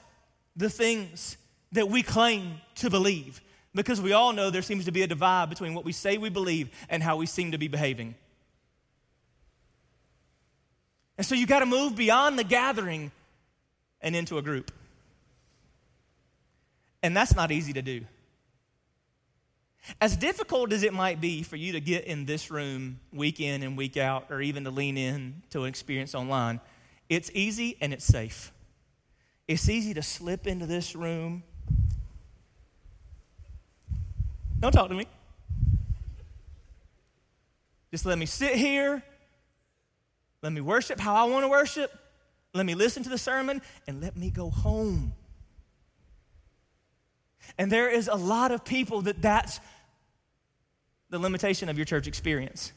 the 0.55 0.69
things 0.69 1.37
that 1.71 1.89
we 1.89 2.03
claim 2.03 2.61
to 2.75 2.89
believe. 2.89 3.41
Because 3.75 3.99
we 3.99 4.13
all 4.13 4.33
know 4.33 4.51
there 4.51 4.61
seems 4.61 4.85
to 4.85 4.91
be 4.91 5.01
a 5.01 5.07
divide 5.07 5.49
between 5.49 5.73
what 5.73 5.83
we 5.83 5.91
say 5.91 6.17
we 6.17 6.29
believe 6.29 6.69
and 6.89 7.01
how 7.01 7.17
we 7.17 7.25
seem 7.25 7.51
to 7.51 7.57
be 7.57 7.67
behaving. 7.67 8.13
And 11.17 11.25
so 11.25 11.33
you 11.35 11.47
got 11.47 11.59
to 11.59 11.65
move 11.65 11.95
beyond 11.95 12.37
the 12.37 12.43
gathering 12.43 13.11
and 14.01 14.15
into 14.15 14.37
a 14.37 14.41
group. 14.41 14.71
And 17.01 17.17
that's 17.17 17.35
not 17.35 17.51
easy 17.51 17.73
to 17.73 17.81
do. 17.81 18.05
As 19.99 20.15
difficult 20.15 20.71
as 20.71 20.83
it 20.83 20.93
might 20.93 21.19
be 21.19 21.43
for 21.43 21.55
you 21.55 21.73
to 21.73 21.81
get 21.81 22.05
in 22.05 22.25
this 22.25 22.49
room 22.49 22.99
week 23.11 23.39
in 23.39 23.63
and 23.63 23.75
week 23.75 23.97
out, 23.97 24.27
or 24.29 24.41
even 24.41 24.63
to 24.63 24.71
lean 24.71 24.97
in 24.97 25.41
to 25.49 25.63
an 25.63 25.69
experience 25.69 26.15
online, 26.15 26.61
it's 27.09 27.29
easy 27.33 27.77
and 27.81 27.93
it's 27.93 28.05
safe. 28.05 28.51
It's 29.47 29.67
easy 29.69 29.93
to 29.93 30.01
slip 30.01 30.47
into 30.47 30.65
this 30.65 30.95
room. 30.95 31.43
Don't 34.59 34.71
talk 34.71 34.89
to 34.89 34.95
me. 34.95 35.07
Just 37.91 38.05
let 38.05 38.17
me 38.17 38.25
sit 38.25 38.55
here. 38.55 39.03
Let 40.41 40.51
me 40.51 40.61
worship 40.61 40.99
how 40.99 41.15
I 41.15 41.29
want 41.29 41.43
to 41.43 41.49
worship. 41.49 41.91
Let 42.53 42.65
me 42.65 42.75
listen 42.75 43.03
to 43.03 43.09
the 43.09 43.17
sermon 43.17 43.61
and 43.87 44.01
let 44.01 44.15
me 44.15 44.29
go 44.29 44.49
home. 44.49 45.13
And 47.57 47.71
there 47.71 47.89
is 47.89 48.07
a 48.07 48.15
lot 48.15 48.51
of 48.51 48.63
people 48.63 49.01
that 49.01 49.21
that's 49.21 49.59
the 51.09 51.19
limitation 51.19 51.69
of 51.69 51.77
your 51.77 51.85
church 51.85 52.07
experience. 52.07 52.71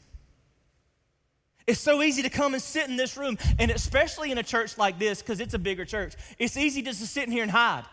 It's 1.67 1.81
so 1.81 2.01
easy 2.01 2.21
to 2.21 2.29
come 2.29 2.53
and 2.53 2.63
sit 2.63 2.87
in 2.87 2.95
this 2.95 3.17
room, 3.17 3.37
and 3.59 3.69
especially 3.69 4.31
in 4.31 4.37
a 4.37 4.43
church 4.43 4.77
like 4.77 4.97
this, 4.97 5.21
because 5.21 5.41
it's 5.41 5.53
a 5.53 5.59
bigger 5.59 5.83
church. 5.83 6.15
It's 6.39 6.55
easy 6.55 6.81
just 6.81 7.01
to 7.01 7.07
sit 7.07 7.25
in 7.25 7.31
here 7.31 7.43
and 7.43 7.51
hide. 7.51 7.83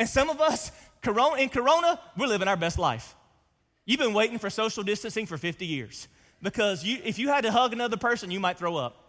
And 0.00 0.08
some 0.08 0.28
of 0.28 0.40
us, 0.40 0.72
corona, 1.00 1.40
in 1.40 1.48
Corona, 1.48 2.00
we're 2.16 2.26
living 2.26 2.48
our 2.48 2.56
best 2.56 2.76
life. 2.78 3.14
You've 3.86 4.00
been 4.00 4.14
waiting 4.14 4.38
for 4.38 4.50
social 4.50 4.82
distancing 4.82 5.26
for 5.26 5.38
50 5.38 5.64
years 5.64 6.08
because 6.42 6.84
you, 6.84 6.98
if 7.04 7.20
you 7.20 7.28
had 7.28 7.44
to 7.44 7.52
hug 7.52 7.72
another 7.72 7.96
person, 7.96 8.32
you 8.32 8.40
might 8.40 8.58
throw 8.58 8.76
up. 8.76 9.04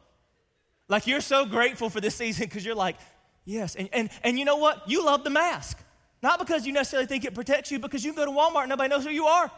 Like 0.87 1.07
you're 1.07 1.19
so 1.19 1.45
grateful 1.45 1.89
for 1.89 1.99
this 1.99 2.15
season 2.15 2.45
because 2.45 2.63
you're 2.63 2.75
like, 2.75 2.95
yes. 3.43 3.75
And, 3.75 3.89
and, 3.91 4.09
and 4.23 4.39
you 4.39 4.45
know 4.45 4.57
what? 4.57 4.87
You 4.87 5.03
love 5.03 5.23
the 5.23 5.31
mask. 5.31 5.79
Not 6.21 6.39
because 6.39 6.65
you 6.65 6.73
necessarily 6.73 7.07
think 7.07 7.25
it 7.25 7.33
protects 7.33 7.71
you, 7.71 7.79
because 7.79 8.05
you 8.05 8.13
go 8.13 8.25
to 8.25 8.31
Walmart 8.31 8.61
and 8.61 8.69
nobody 8.69 8.89
knows 8.89 9.03
who 9.03 9.09
you 9.09 9.25
are. 9.25 9.51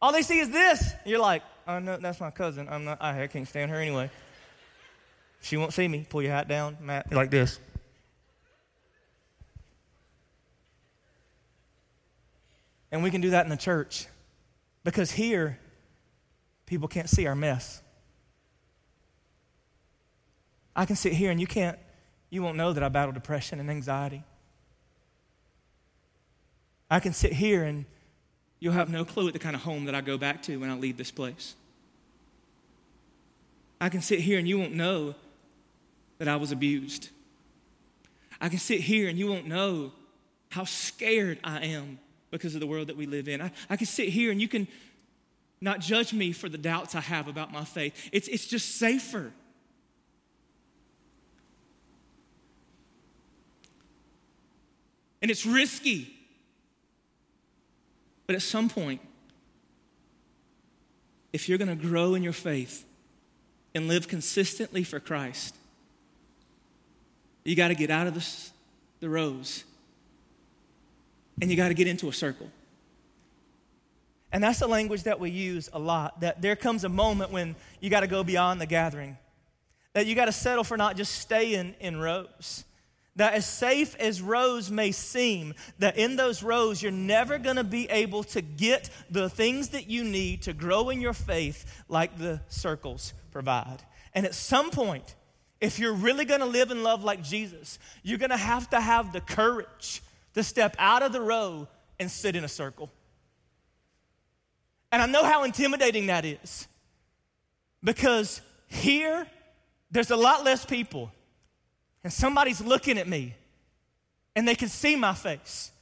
All 0.00 0.12
they 0.12 0.22
see 0.22 0.38
is 0.38 0.50
this. 0.50 0.92
You're 1.04 1.18
like, 1.18 1.42
oh, 1.68 1.78
no, 1.78 1.96
that's 1.98 2.20
my 2.20 2.30
cousin. 2.30 2.66
I'm 2.68 2.84
not, 2.84 3.00
I 3.00 3.26
can't 3.28 3.46
stand 3.46 3.70
her 3.70 3.76
anyway. 3.76 4.10
She 5.40 5.56
won't 5.56 5.72
see 5.72 5.86
me. 5.86 6.06
Pull 6.08 6.22
your 6.22 6.32
hat 6.32 6.48
down, 6.48 6.78
Matt, 6.80 7.12
like 7.12 7.30
this. 7.30 7.60
And 12.90 13.02
we 13.02 13.10
can 13.10 13.20
do 13.20 13.30
that 13.30 13.44
in 13.44 13.50
the 13.50 13.56
church 13.56 14.06
because 14.82 15.10
here, 15.12 15.58
people 16.64 16.88
can't 16.88 17.08
see 17.08 17.26
our 17.26 17.34
mess. 17.34 17.82
I 20.74 20.86
can 20.86 20.96
sit 20.96 21.12
here 21.12 21.30
and 21.30 21.40
you 21.40 21.46
can't, 21.46 21.78
you 22.30 22.42
won't 22.42 22.56
know 22.56 22.72
that 22.72 22.82
I 22.82 22.88
battle 22.88 23.12
depression 23.12 23.60
and 23.60 23.70
anxiety. 23.70 24.24
I 26.90 27.00
can 27.00 27.12
sit 27.12 27.32
here 27.34 27.64
and 27.64 27.84
you'll 28.60 28.72
have 28.72 28.90
no 28.90 29.04
clue 29.04 29.28
at 29.28 29.32
the 29.32 29.38
kind 29.38 29.54
of 29.54 29.62
home 29.62 29.84
that 29.84 29.94
I 29.94 30.00
go 30.00 30.18
back 30.18 30.42
to 30.44 30.56
when 30.58 30.70
I 30.70 30.74
leave 30.74 30.96
this 30.96 31.10
place. 31.10 31.54
I 33.80 33.88
can 33.88 34.00
sit 34.00 34.20
here 34.20 34.38
and 34.38 34.48
you 34.48 34.58
won't 34.58 34.74
know 34.74 35.14
that 36.18 36.28
I 36.28 36.36
was 36.36 36.50
abused. 36.50 37.10
I 38.40 38.48
can 38.48 38.58
sit 38.58 38.80
here 38.80 39.08
and 39.08 39.18
you 39.18 39.26
won't 39.26 39.46
know 39.46 39.92
how 40.50 40.64
scared 40.64 41.38
I 41.44 41.60
am 41.60 41.98
because 42.30 42.54
of 42.54 42.60
the 42.60 42.66
world 42.66 42.88
that 42.88 42.96
we 42.96 43.06
live 43.06 43.28
in. 43.28 43.40
I, 43.40 43.52
I 43.70 43.76
can 43.76 43.86
sit 43.86 44.08
here 44.08 44.30
and 44.30 44.40
you 44.40 44.48
can 44.48 44.66
not 45.60 45.80
judge 45.80 46.12
me 46.12 46.32
for 46.32 46.48
the 46.48 46.58
doubts 46.58 46.94
I 46.94 47.00
have 47.00 47.28
about 47.28 47.52
my 47.52 47.64
faith. 47.64 48.08
It's, 48.12 48.28
it's 48.28 48.46
just 48.46 48.76
safer. 48.76 49.32
And 55.20 55.30
it's 55.30 55.44
risky. 55.44 56.17
But 58.28 58.36
at 58.36 58.42
some 58.42 58.68
point, 58.68 59.00
if 61.32 61.48
you're 61.48 61.58
going 61.58 61.76
to 61.76 61.86
grow 61.86 62.14
in 62.14 62.22
your 62.22 62.34
faith 62.34 62.84
and 63.74 63.88
live 63.88 64.06
consistently 64.06 64.84
for 64.84 65.00
Christ, 65.00 65.56
you 67.42 67.56
got 67.56 67.68
to 67.68 67.74
get 67.74 67.90
out 67.90 68.06
of 68.06 68.12
the, 68.12 68.26
the 69.00 69.08
rows 69.08 69.64
and 71.40 71.50
you 71.50 71.56
got 71.56 71.68
to 71.68 71.74
get 71.74 71.86
into 71.86 72.08
a 72.10 72.12
circle. 72.12 72.50
And 74.30 74.44
that's 74.44 74.58
the 74.58 74.68
language 74.68 75.04
that 75.04 75.18
we 75.18 75.30
use 75.30 75.70
a 75.72 75.78
lot 75.78 76.20
that 76.20 76.42
there 76.42 76.54
comes 76.54 76.84
a 76.84 76.90
moment 76.90 77.32
when 77.32 77.56
you 77.80 77.88
got 77.88 78.00
to 78.00 78.06
go 78.06 78.22
beyond 78.22 78.60
the 78.60 78.66
gathering, 78.66 79.16
that 79.94 80.04
you 80.04 80.14
got 80.14 80.26
to 80.26 80.32
settle 80.32 80.64
for 80.64 80.76
not 80.76 80.98
just 80.98 81.14
staying 81.20 81.74
in 81.80 81.98
rows. 81.98 82.64
That 83.18 83.34
as 83.34 83.46
safe 83.46 83.96
as 83.96 84.22
rows 84.22 84.70
may 84.70 84.92
seem, 84.92 85.54
that 85.80 85.98
in 85.98 86.14
those 86.14 86.40
rows 86.40 86.80
you're 86.80 86.92
never 86.92 87.36
going 87.36 87.56
to 87.56 87.64
be 87.64 87.90
able 87.90 88.22
to 88.24 88.40
get 88.40 88.90
the 89.10 89.28
things 89.28 89.70
that 89.70 89.90
you 89.90 90.04
need 90.04 90.42
to 90.42 90.52
grow 90.52 90.88
in 90.88 91.00
your 91.00 91.12
faith 91.12 91.84
like 91.88 92.16
the 92.16 92.40
circles 92.48 93.12
provide. 93.32 93.82
And 94.14 94.24
at 94.24 94.34
some 94.34 94.70
point, 94.70 95.16
if 95.60 95.80
you're 95.80 95.94
really 95.94 96.24
going 96.24 96.40
to 96.40 96.46
live 96.46 96.70
and 96.70 96.84
love 96.84 97.02
like 97.02 97.22
Jesus, 97.24 97.80
you're 98.04 98.18
going 98.18 98.30
to 98.30 98.36
have 98.36 98.70
to 98.70 98.80
have 98.80 99.12
the 99.12 99.20
courage 99.20 100.00
to 100.34 100.44
step 100.44 100.76
out 100.78 101.02
of 101.02 101.12
the 101.12 101.20
row 101.20 101.66
and 101.98 102.08
sit 102.08 102.36
in 102.36 102.44
a 102.44 102.48
circle. 102.48 102.88
And 104.92 105.02
I 105.02 105.06
know 105.06 105.24
how 105.24 105.42
intimidating 105.42 106.06
that 106.06 106.24
is 106.24 106.68
because 107.82 108.40
here, 108.68 109.26
there's 109.90 110.12
a 110.12 110.16
lot 110.16 110.44
less 110.44 110.64
people, 110.64 111.10
and 112.04 112.12
somebody's 112.12 112.60
looking 112.60 112.98
at 112.98 113.08
me, 113.08 113.34
and 114.36 114.46
they 114.46 114.54
can 114.54 114.68
see 114.68 114.96
my 114.96 115.14
face. 115.14 115.72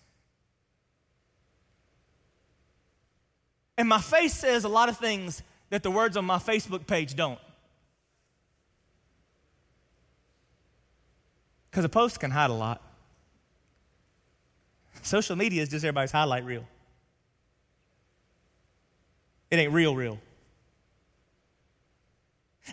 And 3.78 3.88
my 3.88 4.00
face 4.00 4.35
says 4.35 4.64
a 4.64 4.68
lot 4.68 4.88
of 4.88 4.96
things 4.96 5.42
that 5.70 5.82
the 5.82 5.90
words 5.90 6.16
on 6.16 6.25
my 6.25 6.38
Facebook 6.38 6.87
page 6.87 7.14
don't. 7.14 7.38
Because 11.70 11.85
a 11.85 11.88
post 11.90 12.18
can 12.20 12.30
hide 12.30 12.49
a 12.49 12.54
lot. 12.54 12.82
Social 15.02 15.37
media 15.37 15.62
is 15.62 15.68
just 15.68 15.85
everybody's 15.85 16.11
highlight 16.11 16.44
reel. 16.44 16.64
It 19.50 19.58
ain't 19.58 19.73
real, 19.73 19.94
real. 19.94 20.18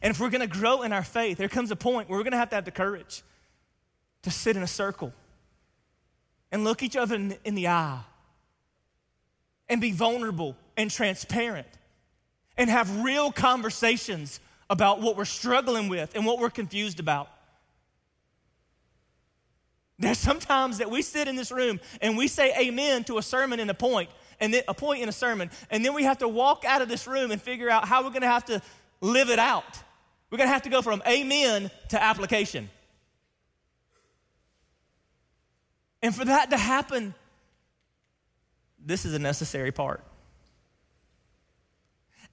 And 0.02 0.10
if 0.10 0.20
we're 0.20 0.30
going 0.30 0.42
to 0.42 0.48
grow 0.48 0.82
in 0.82 0.94
our 0.94 1.04
faith, 1.04 1.38
there 1.38 1.50
comes 1.50 1.70
a 1.70 1.76
point 1.76 2.10
where 2.10 2.18
we're 2.18 2.24
going 2.24 2.32
to 2.32 2.38
have 2.38 2.50
to 2.50 2.56
have 2.56 2.66
the 2.66 2.72
courage 2.72 3.24
to 4.24 4.32
sit 4.32 4.58
in 4.58 4.64
a 4.64 4.68
circle 4.68 5.14
and 6.52 6.64
look 6.64 6.84
each 6.84 6.96
other 6.96 7.16
in, 7.16 7.56
the 7.56 7.68
eye 7.68 8.02
and 9.70 9.80
be 9.80 9.92
vulnerable 9.92 10.56
and 10.76 10.90
transparent 10.90 11.68
and 12.58 12.70
have 12.70 13.04
real 13.04 13.32
conversations 13.32 14.40
about 14.70 15.02
what 15.02 15.18
we're 15.18 15.26
struggling 15.26 15.90
with 15.90 16.16
and 16.16 16.26
what 16.26 16.40
we're 16.40 16.50
confused 16.50 17.00
about. 17.00 17.30
There's 20.00 20.18
sometimes 20.18 20.80
that 20.80 20.90
we 20.90 21.02
sit 21.02 21.28
in 21.28 21.36
this 21.36 21.52
room 21.52 21.80
and 22.02 22.18
we 22.18 22.28
say 22.28 22.54
amen 22.60 23.04
to 23.06 23.18
a 23.18 23.22
sermon 23.22 23.60
and 23.60 23.70
a 23.70 23.76
point, 23.76 24.10
and 24.40 24.54
then 24.54 24.64
a 24.68 24.74
point 24.74 25.02
in 25.02 25.10
a 25.10 25.14
sermon, 25.14 25.50
and 25.70 25.86
then 25.86 25.94
we 25.94 26.04
have 26.04 26.18
to 26.20 26.28
walk 26.28 26.66
out 26.66 26.82
of 26.82 26.90
this 26.90 27.08
room 27.08 27.32
and 27.32 27.42
figure 27.42 27.70
out 27.70 27.88
how 27.88 28.04
we're 28.04 28.10
going 28.10 28.22
to 28.22 28.28
have 28.28 28.46
to 28.46 28.62
live 29.02 29.30
it 29.30 29.40
out. 29.40 29.82
We're 30.30 30.38
going 30.38 30.50
to 30.50 30.54
have 30.54 30.64
to 30.64 30.70
go 30.70 30.82
from 30.82 31.04
amen 31.08 31.70
to 31.90 32.02
application. 32.02 32.70
And 36.04 36.14
for 36.14 36.26
that 36.26 36.52
to 36.52 36.58
happen, 36.58 37.16
this 38.78 39.06
is 39.06 39.16
a 39.16 39.20
necessary 39.20 39.72
part. 39.72 40.04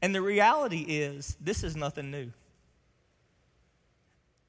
And 0.03 0.15
the 0.15 0.21
reality 0.21 0.83
is, 0.83 1.37
this 1.41 1.65
is 1.65 1.77
nothing 1.77 2.11
new. 2.11 2.33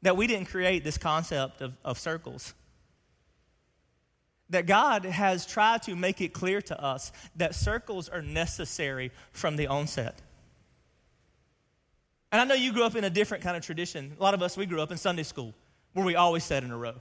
That 0.01 0.17
we 0.17 0.27
didn't 0.27 0.47
create 0.47 0.83
this 0.83 0.97
concept 0.97 1.61
of, 1.61 1.77
of 1.85 1.97
circles 1.97 2.53
that 4.51 4.65
God 4.65 5.05
has 5.05 5.45
tried 5.45 5.81
to 5.83 5.95
make 5.95 6.19
it 6.19 6.33
clear 6.33 6.61
to 6.61 6.79
us 6.79 7.11
that 7.37 7.55
circles 7.55 8.09
are 8.09 8.21
necessary 8.21 9.11
from 9.31 9.55
the 9.55 9.67
onset. 9.67 10.21
And 12.31 12.41
I 12.41 12.43
know 12.43 12.53
you 12.53 12.73
grew 12.73 12.83
up 12.83 12.95
in 12.95 13.03
a 13.03 13.09
different 13.09 13.43
kind 13.43 13.57
of 13.57 13.63
tradition. 13.63 14.15
A 14.19 14.23
lot 14.23 14.33
of 14.33 14.41
us, 14.41 14.55
we 14.57 14.65
grew 14.65 14.81
up 14.81 14.91
in 14.91 14.97
Sunday 14.97 15.23
school 15.23 15.53
where 15.93 16.05
we 16.05 16.15
always 16.15 16.43
sat 16.43 16.63
in 16.63 16.71
a 16.71 16.77
row. 16.77 16.95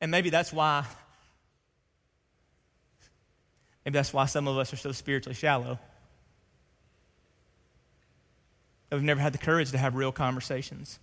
And 0.00 0.10
maybe 0.10 0.30
that's 0.30 0.52
why, 0.52 0.84
maybe 3.84 3.94
that's 3.94 4.12
why 4.12 4.26
some 4.26 4.48
of 4.48 4.56
us 4.56 4.72
are 4.72 4.76
so 4.76 4.92
spiritually 4.92 5.34
shallow. 5.34 5.78
That 8.88 8.96
we've 8.96 9.04
never 9.04 9.20
had 9.20 9.32
the 9.32 9.38
courage 9.38 9.70
to 9.72 9.78
have 9.78 9.94
real 9.94 10.12
conversations, 10.12 10.98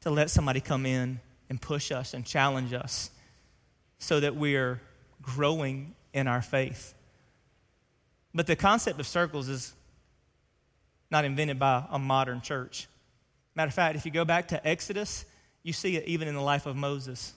to 0.00 0.10
let 0.10 0.30
somebody 0.30 0.60
come 0.60 0.86
in 0.86 1.20
and 1.48 1.60
push 1.60 1.92
us 1.92 2.14
and 2.14 2.24
challenge 2.24 2.72
us 2.72 3.10
so 3.98 4.20
that 4.20 4.36
we 4.36 4.56
are 4.56 4.80
growing 5.22 5.94
in 6.12 6.26
our 6.26 6.42
faith. 6.42 6.94
But 8.34 8.46
the 8.46 8.56
concept 8.56 9.00
of 9.00 9.06
circles 9.06 9.48
is 9.48 9.72
not 11.10 11.24
invented 11.24 11.58
by 11.58 11.84
a 11.90 11.98
modern 11.98 12.40
church. 12.40 12.88
Matter 13.54 13.68
of 13.68 13.74
fact, 13.74 13.96
if 13.96 14.04
you 14.04 14.10
go 14.10 14.24
back 14.24 14.48
to 14.48 14.66
Exodus, 14.66 15.24
you 15.62 15.72
see 15.72 15.96
it 15.96 16.06
even 16.06 16.28
in 16.28 16.34
the 16.34 16.42
life 16.42 16.66
of 16.66 16.76
Moses. 16.76 17.32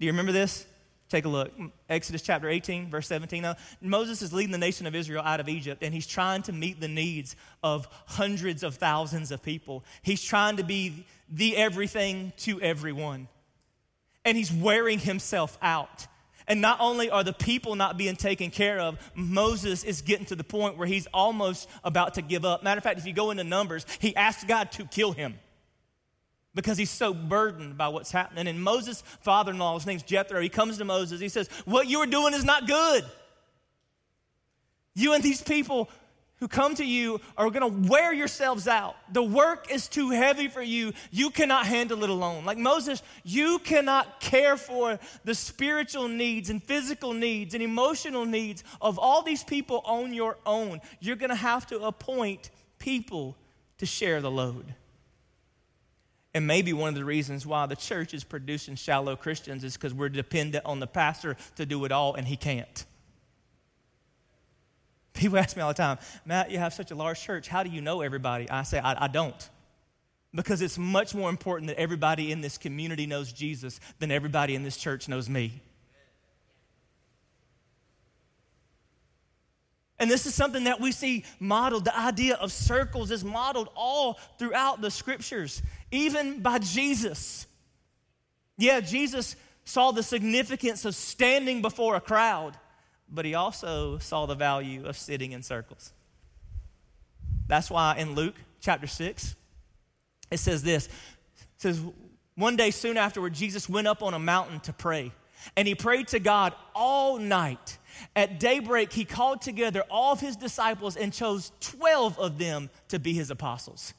Do 0.00 0.06
you 0.06 0.12
remember 0.12 0.32
this? 0.32 0.66
Take 1.08 1.24
a 1.24 1.28
look. 1.28 1.52
Exodus 1.88 2.22
chapter 2.22 2.48
18, 2.48 2.90
verse 2.90 3.06
17. 3.06 3.42
Now, 3.42 3.56
Moses 3.80 4.22
is 4.22 4.32
leading 4.32 4.52
the 4.52 4.58
nation 4.58 4.86
of 4.86 4.94
Israel 4.94 5.22
out 5.24 5.40
of 5.40 5.48
Egypt, 5.48 5.82
and 5.82 5.94
he's 5.94 6.06
trying 6.06 6.42
to 6.42 6.52
meet 6.52 6.80
the 6.80 6.88
needs 6.88 7.36
of 7.62 7.86
hundreds 8.06 8.62
of 8.62 8.76
thousands 8.76 9.30
of 9.30 9.42
people. 9.42 9.84
He's 10.02 10.22
trying 10.22 10.56
to 10.56 10.64
be 10.64 11.06
the 11.28 11.56
everything 11.56 12.32
to 12.38 12.60
everyone 12.60 13.28
and 14.24 14.36
he's 14.36 14.52
wearing 14.52 14.98
himself 14.98 15.58
out. 15.62 16.06
And 16.46 16.60
not 16.60 16.78
only 16.80 17.10
are 17.10 17.22
the 17.22 17.32
people 17.32 17.76
not 17.76 17.96
being 17.96 18.16
taken 18.16 18.50
care 18.50 18.80
of, 18.80 18.98
Moses 19.14 19.84
is 19.84 20.02
getting 20.02 20.26
to 20.26 20.36
the 20.36 20.44
point 20.44 20.76
where 20.76 20.86
he's 20.86 21.06
almost 21.14 21.68
about 21.84 22.14
to 22.14 22.22
give 22.22 22.44
up. 22.44 22.62
Matter 22.62 22.78
of 22.78 22.84
fact, 22.84 22.98
if 22.98 23.06
you 23.06 23.12
go 23.12 23.30
into 23.30 23.44
Numbers, 23.44 23.86
he 24.00 24.14
asks 24.16 24.44
God 24.44 24.72
to 24.72 24.84
kill 24.84 25.12
him 25.12 25.38
because 26.54 26.78
he's 26.78 26.90
so 26.90 27.14
burdened 27.14 27.76
by 27.76 27.88
what's 27.88 28.10
happening. 28.10 28.48
And 28.48 28.62
Moses' 28.62 29.02
father 29.20 29.52
in 29.52 29.58
law, 29.58 29.74
his 29.74 29.86
name's 29.86 30.02
Jethro, 30.02 30.40
he 30.40 30.48
comes 30.48 30.78
to 30.78 30.84
Moses. 30.84 31.20
He 31.20 31.28
says, 31.28 31.48
What 31.64 31.86
you 31.86 31.98
are 32.00 32.06
doing 32.06 32.34
is 32.34 32.44
not 32.44 32.66
good. 32.66 33.04
You 34.94 35.14
and 35.14 35.22
these 35.22 35.42
people 35.42 35.88
who 36.40 36.48
come 36.48 36.74
to 36.74 36.84
you 36.84 37.20
are 37.36 37.50
going 37.50 37.84
to 37.84 37.88
wear 37.88 38.12
yourselves 38.12 38.66
out. 38.66 38.96
The 39.12 39.22
work 39.22 39.70
is 39.70 39.88
too 39.88 40.10
heavy 40.10 40.48
for 40.48 40.62
you. 40.62 40.92
You 41.10 41.30
cannot 41.30 41.66
handle 41.66 42.02
it 42.02 42.10
alone. 42.10 42.46
Like 42.46 42.56
Moses, 42.56 43.02
you 43.22 43.58
cannot 43.58 44.20
care 44.20 44.56
for 44.56 44.98
the 45.24 45.34
spiritual 45.34 46.08
needs 46.08 46.48
and 46.48 46.62
physical 46.62 47.12
needs 47.12 47.52
and 47.52 47.62
emotional 47.62 48.24
needs 48.24 48.64
of 48.80 48.98
all 48.98 49.22
these 49.22 49.44
people 49.44 49.82
on 49.84 50.14
your 50.14 50.38
own. 50.46 50.80
You're 50.98 51.16
going 51.16 51.30
to 51.30 51.36
have 51.36 51.66
to 51.68 51.80
appoint 51.80 52.50
people 52.78 53.36
to 53.78 53.86
share 53.86 54.22
the 54.22 54.30
load. 54.30 54.74
And 56.32 56.46
maybe 56.46 56.72
one 56.72 56.90
of 56.90 56.94
the 56.94 57.04
reasons 57.04 57.44
why 57.44 57.66
the 57.66 57.76
church 57.76 58.14
is 58.14 58.22
producing 58.22 58.76
shallow 58.76 59.16
Christians 59.16 59.64
is 59.64 59.74
because 59.76 59.92
we're 59.92 60.08
dependent 60.08 60.64
on 60.64 60.78
the 60.78 60.86
pastor 60.86 61.36
to 61.56 61.66
do 61.66 61.84
it 61.84 61.92
all 61.92 62.14
and 62.14 62.26
he 62.26 62.36
can't. 62.36 62.84
People 65.12 65.38
ask 65.38 65.56
me 65.56 65.62
all 65.62 65.68
the 65.68 65.74
time, 65.74 65.98
Matt, 66.24 66.50
you 66.50 66.58
have 66.58 66.72
such 66.72 66.92
a 66.92 66.94
large 66.94 67.20
church. 67.20 67.48
How 67.48 67.62
do 67.64 67.70
you 67.70 67.80
know 67.80 68.00
everybody? 68.00 68.48
I 68.48 68.62
say, 68.62 68.78
I, 68.78 69.04
I 69.04 69.08
don't. 69.08 69.50
Because 70.32 70.62
it's 70.62 70.78
much 70.78 71.14
more 71.14 71.28
important 71.28 71.68
that 71.68 71.80
everybody 71.80 72.30
in 72.30 72.40
this 72.40 72.56
community 72.56 73.06
knows 73.06 73.32
Jesus 73.32 73.80
than 73.98 74.12
everybody 74.12 74.54
in 74.54 74.62
this 74.62 74.76
church 74.76 75.08
knows 75.08 75.28
me. 75.28 75.60
And 80.00 80.10
this 80.10 80.26
is 80.26 80.34
something 80.34 80.64
that 80.64 80.80
we 80.80 80.90
see 80.90 81.24
modeled. 81.38 81.84
The 81.84 81.96
idea 81.96 82.34
of 82.34 82.50
circles 82.50 83.12
is 83.12 83.22
modeled 83.22 83.68
all 83.76 84.18
throughout 84.38 84.80
the 84.80 84.90
scriptures, 84.90 85.62
even 85.92 86.40
by 86.40 86.58
Jesus. 86.58 87.46
Yeah, 88.58 88.80
Jesus 88.80 89.36
saw 89.64 89.92
the 89.92 90.02
significance 90.02 90.84
of 90.84 90.96
standing 90.96 91.62
before 91.62 91.94
a 91.94 92.00
crowd 92.00 92.56
but 93.10 93.24
he 93.24 93.34
also 93.34 93.98
saw 93.98 94.26
the 94.26 94.34
value 94.34 94.86
of 94.86 94.96
sitting 94.96 95.32
in 95.32 95.42
circles. 95.42 95.92
That's 97.46 97.70
why 97.70 97.96
in 97.98 98.14
Luke 98.14 98.36
chapter 98.60 98.86
6, 98.86 99.34
it 100.30 100.38
says 100.38 100.62
this 100.62 100.86
it 100.86 100.92
says, 101.58 101.82
One 102.36 102.56
day 102.56 102.70
soon 102.70 102.96
afterward, 102.96 103.34
Jesus 103.34 103.68
went 103.68 103.88
up 103.88 104.02
on 104.02 104.14
a 104.14 104.18
mountain 104.18 104.60
to 104.60 104.72
pray, 104.72 105.12
and 105.56 105.66
he 105.66 105.74
prayed 105.74 106.08
to 106.08 106.20
God 106.20 106.54
all 106.74 107.18
night. 107.18 107.78
At 108.16 108.40
daybreak, 108.40 108.92
he 108.92 109.04
called 109.04 109.42
together 109.42 109.82
all 109.90 110.12
of 110.12 110.20
his 110.20 110.36
disciples 110.36 110.96
and 110.96 111.12
chose 111.12 111.52
12 111.60 112.18
of 112.18 112.38
them 112.38 112.70
to 112.88 112.98
be 112.98 113.12
his 113.12 113.30
apostles. 113.30 113.94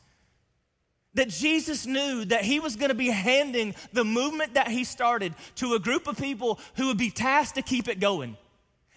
That 1.14 1.30
Jesus 1.30 1.86
knew 1.86 2.24
that 2.26 2.46
he 2.46 2.60
was 2.60 2.76
going 2.76 2.90
to 2.90 2.96
be 2.96 3.10
handing 3.10 3.76
the 3.92 4.06
movement 4.06 4.54
that 4.54 4.70
he 4.70 4.84
started 4.84 5.34
to 5.56 5.74
a 5.74 5.80
group 5.80 6.08
of 6.08 6.18
people 6.18 6.60
who 6.76 6.88
would 6.88 6.98
be 6.98 7.10
tasked 7.10 7.56
to 7.56 7.62
keep 7.62 7.88
it 7.88 8.00
going. 8.00 8.38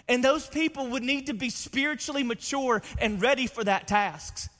And 0.09 0.23
those 0.23 0.47
people 0.47 0.89
would 0.89 1.03
need 1.03 1.27
to 1.27 1.35
be 1.35 1.51
spiritually 1.51 2.23
mature 2.23 2.83
and 2.99 3.21
ready 3.21 3.47
for 3.47 3.65
that 3.65 3.89
task. 3.89 4.51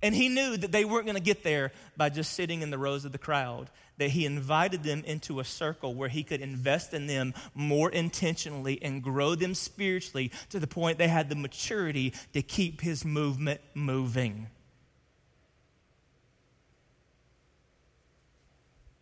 And 0.00 0.14
he 0.14 0.28
knew 0.28 0.56
that 0.56 0.72
they 0.72 0.84
weren't 0.84 1.06
going 1.06 1.16
to 1.16 1.22
get 1.22 1.44
there 1.44 1.72
by 1.96 2.08
just 2.08 2.32
sitting 2.32 2.62
in 2.62 2.70
the 2.70 2.78
rows 2.78 3.04
of 3.04 3.12
the 3.12 3.18
crowd, 3.18 3.70
that 3.98 4.10
he 4.10 4.24
invited 4.24 4.82
them 4.82 5.02
into 5.04 5.40
a 5.40 5.44
circle 5.44 5.94
where 5.94 6.08
he 6.08 6.22
could 6.22 6.40
invest 6.40 6.94
in 6.94 7.06
them 7.06 7.34
more 7.54 7.90
intentionally 7.90 8.82
and 8.82 9.02
grow 9.02 9.34
them 9.34 9.54
spiritually 9.54 10.30
to 10.50 10.58
the 10.58 10.66
point 10.66 10.98
they 10.98 11.08
had 11.08 11.28
the 11.28 11.36
maturity 11.36 12.12
to 12.32 12.42
keep 12.42 12.80
his 12.80 13.04
movement 13.04 13.60
moving. 13.74 14.46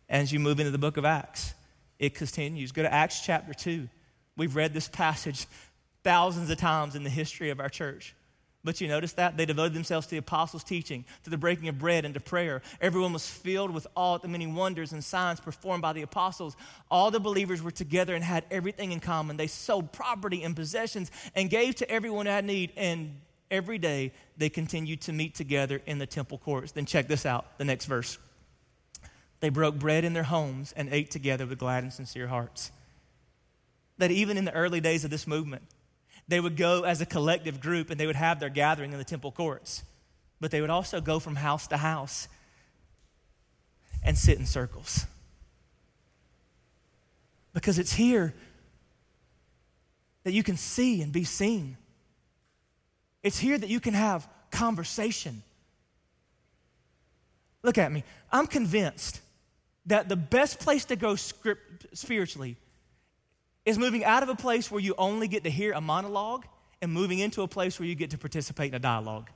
As 0.09 0.33
you 0.33 0.41
move 0.41 0.59
into 0.59 0.73
the 0.73 0.79
book 0.79 0.97
of 0.97 1.05
Acts, 1.05 1.55
it 2.01 2.15
continues. 2.15 2.73
Go 2.73 2.83
to 2.83 2.93
Acts 2.93 3.21
chapter 3.25 3.55
2. 3.55 3.89
We've 4.37 4.57
read 4.57 4.75
this 4.75 4.89
passage 4.89 5.47
thousands 6.03 6.51
of 6.51 6.59
times 6.59 6.97
in 6.97 7.05
the 7.05 7.11
history 7.11 7.51
of 7.51 7.61
our 7.61 7.69
church. 7.69 8.15
But 8.63 8.81
you 8.81 8.89
notice 8.89 9.15
that? 9.15 9.39
They 9.39 9.47
devoted 9.47 9.73
themselves 9.73 10.07
to 10.09 10.11
the 10.11 10.19
apostles' 10.19 10.65
teaching, 10.65 11.07
to 11.25 11.31
the 11.31 11.39
breaking 11.39 11.69
of 11.69 11.79
bread, 11.79 12.05
and 12.05 12.13
to 12.13 12.21
prayer. 12.21 12.61
Everyone 12.81 13.13
was 13.15 13.27
filled 13.27 13.71
with 13.71 13.87
all 13.97 14.19
the 14.19 14.29
many 14.29 14.47
wonders 14.47 14.93
and 14.93 15.03
signs 15.03 15.41
performed 15.41 15.81
by 15.81 15.95
the 15.95 16.03
apostles. 16.03 16.57
All 16.91 17.11
the 17.11 17.21
believers 17.21 17.63
were 17.63 17.71
together 17.71 18.15
and 18.15 18.23
had 18.23 18.45
everything 18.51 18.93
in 18.93 19.01
common. 19.01 19.39
They 19.39 19.47
sold 19.47 19.93
property 19.93 20.43
and 20.43 20.55
possessions 20.55 21.11
and 21.35 21.49
gave 21.49 21.77
to 21.77 21.91
everyone 21.91 22.27
who 22.27 22.33
had 22.33 22.45
need. 22.45 22.73
And 22.77 23.21
every 23.51 23.79
day 23.79 24.13
they 24.37 24.51
continued 24.51 25.01
to 25.03 25.13
meet 25.13 25.35
together 25.35 25.81
in 25.87 25.99
the 25.99 26.07
temple 26.07 26.37
courts. 26.37 26.73
Then 26.73 26.85
check 26.85 27.09
this 27.09 27.25
out 27.25 27.57
the 27.57 27.65
next 27.65 27.87
verse. 27.87 28.19
They 29.41 29.49
broke 29.49 29.79
bread 29.79 30.05
in 30.05 30.13
their 30.13 30.25
homes 30.25 30.75
and 30.77 30.93
ate 30.93 31.11
together 31.11 31.47
with 31.47 31.59
glad 31.59 31.83
and 31.83 31.93
sincere 31.93 32.27
hearts. 32.27 32.73
That 33.97 34.11
even 34.11 34.37
in 34.37 34.45
the 34.45 34.53
early 34.53 34.83
days 34.83 35.03
of 35.05 35.11
this 35.11 35.27
movement, 35.27 35.63
they 36.31 36.41
would 36.41 36.57
go 36.57 36.85
as 36.85 37.01
a 37.01 37.07
collective 37.07 37.61
group 37.61 37.91
and 37.91 37.99
they 37.99 38.07
would 38.07 38.17
have 38.17 38.41
their 38.41 38.49
gathering 38.49 38.93
in 38.93 38.99
the 38.99 39.05
temple 39.05 39.33
courts. 39.33 39.83
But 40.41 40.51
they 40.51 40.61
would 40.61 40.71
also 40.71 41.01
go 41.01 41.19
from 41.19 41.37
house 41.37 41.67
to 41.69 41.77
house 41.77 42.29
and 44.03 44.17
sit 44.17 44.39
in 44.39 44.47
circles. 44.47 45.07
Because 47.53 47.79
it's 47.79 47.93
here 47.93 48.33
that 50.23 50.33
you 50.33 50.43
can 50.43 50.57
see 50.57 51.03
and 51.03 51.13
be 51.13 51.25
seen. 51.25 51.77
It's 53.23 53.39
here 53.39 53.59
that 53.59 53.69
you 53.69 53.81
can 53.81 53.95
have 53.95 54.29
conversation. 54.51 55.43
Look 57.63 57.77
at 57.77 57.91
me. 57.91 58.05
I'm 58.33 58.47
convinced 58.47 59.21
that 59.87 60.09
the 60.09 60.17
best 60.17 60.61
place 60.61 60.85
to 60.87 60.97
go 60.97 61.17
spiritually 61.17 62.57
is 63.71 63.79
moving 63.79 64.05
out 64.05 64.23
of 64.23 64.29
a 64.29 64.35
place 64.35 64.71
where 64.71 64.81
you 64.81 64.95
only 64.99 65.29
get 65.29 65.45
to 65.45 65.51
hear 65.51 65.73
a 65.73 65.81
monologue 65.81 66.45
and 66.83 66.93
moving 66.93 67.21
into 67.21 67.43
a 67.43 67.49
place 67.49 67.79
where 67.79 67.89
you 67.89 67.95
get 67.95 68.11
to 68.11 68.19
participate 68.19 68.69
in 68.69 68.75
a 68.75 68.79
dialogue. 68.79 69.31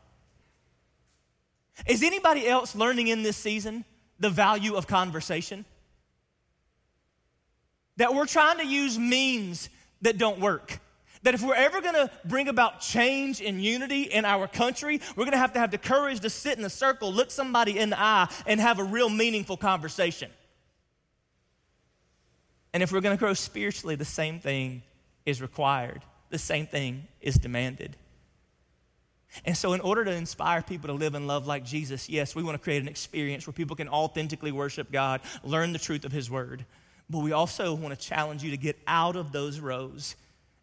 Is 1.86 2.02
anybody 2.02 2.46
else 2.46 2.74
learning 2.74 3.08
in 3.08 3.22
this 3.22 3.36
season 3.36 3.84
the 4.18 4.30
value 4.30 4.74
of 4.74 4.86
conversation? 4.86 5.64
That 7.96 8.14
we're 8.14 8.26
trying 8.26 8.58
to 8.58 8.66
use 8.66 8.98
means 8.98 9.70
that 10.02 10.18
don't 10.18 10.40
work. 10.40 10.80
That 11.22 11.34
if 11.34 11.42
we're 11.42 11.54
ever 11.54 11.80
gonna 11.80 12.10
bring 12.24 12.48
about 12.48 12.80
change 12.80 13.40
and 13.40 13.62
unity 13.62 14.02
in 14.02 14.24
our 14.24 14.46
country, 14.46 15.00
we're 15.16 15.24
gonna 15.24 15.38
have 15.38 15.52
to 15.54 15.58
have 15.60 15.70
the 15.70 15.78
courage 15.78 16.20
to 16.20 16.30
sit 16.30 16.58
in 16.58 16.64
a 16.64 16.70
circle, 16.70 17.12
look 17.12 17.30
somebody 17.30 17.78
in 17.78 17.90
the 17.90 18.00
eye, 18.00 18.28
and 18.46 18.60
have 18.60 18.78
a 18.78 18.84
real 18.84 19.08
meaningful 19.08 19.56
conversation. 19.56 20.30
And 22.74 22.82
if 22.82 22.90
we're 22.90 23.00
going 23.00 23.16
to 23.16 23.20
grow 23.20 23.34
spiritually, 23.34 23.94
the 23.94 24.04
same 24.04 24.40
thing 24.40 24.82
is 25.24 25.40
required, 25.40 26.02
the 26.30 26.38
same 26.38 26.66
thing 26.66 27.06
is 27.20 27.36
demanded. 27.36 27.96
And 29.44 29.56
so, 29.56 29.72
in 29.72 29.80
order 29.80 30.04
to 30.04 30.12
inspire 30.12 30.60
people 30.60 30.88
to 30.88 30.92
live 30.92 31.14
and 31.14 31.26
love 31.26 31.46
like 31.46 31.64
Jesus, 31.64 32.08
yes, 32.08 32.34
we 32.34 32.42
want 32.42 32.56
to 32.56 32.62
create 32.62 32.82
an 32.82 32.88
experience 32.88 33.46
where 33.46 33.54
people 33.54 33.74
can 33.76 33.88
authentically 33.88 34.52
worship 34.52 34.92
God, 34.92 35.20
learn 35.42 35.72
the 35.72 35.78
truth 35.78 36.04
of 36.04 36.12
His 36.12 36.30
Word. 36.30 36.64
But 37.08 37.18
we 37.18 37.32
also 37.32 37.74
want 37.74 37.98
to 37.98 38.06
challenge 38.06 38.42
you 38.42 38.50
to 38.50 38.56
get 38.56 38.76
out 38.86 39.16
of 39.16 39.32
those 39.32 39.60
rows 39.60 40.16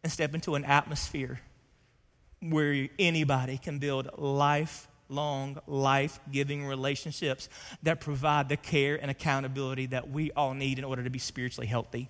and 0.03 0.11
step 0.11 0.33
into 0.33 0.55
an 0.55 0.65
atmosphere 0.65 1.39
where 2.41 2.87
anybody 2.97 3.57
can 3.57 3.79
build 3.79 4.17
life 4.17 4.87
long, 5.11 5.59
life 5.67 6.19
giving 6.31 6.65
relationships 6.65 7.49
that 7.83 7.99
provide 7.99 8.49
the 8.49 8.57
care 8.57 8.95
and 9.01 9.11
accountability 9.11 9.87
that 9.87 10.09
we 10.09 10.31
all 10.31 10.53
need 10.53 10.79
in 10.79 10.85
order 10.85 11.03
to 11.03 11.09
be 11.09 11.19
spiritually 11.19 11.67
healthy. 11.67 12.09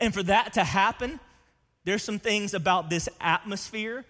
And 0.00 0.12
for 0.12 0.22
that 0.24 0.54
to 0.54 0.64
happen, 0.64 1.20
there's 1.84 2.02
some 2.02 2.18
things 2.18 2.54
about 2.54 2.90
this 2.90 3.08
atmosphere 3.20 4.04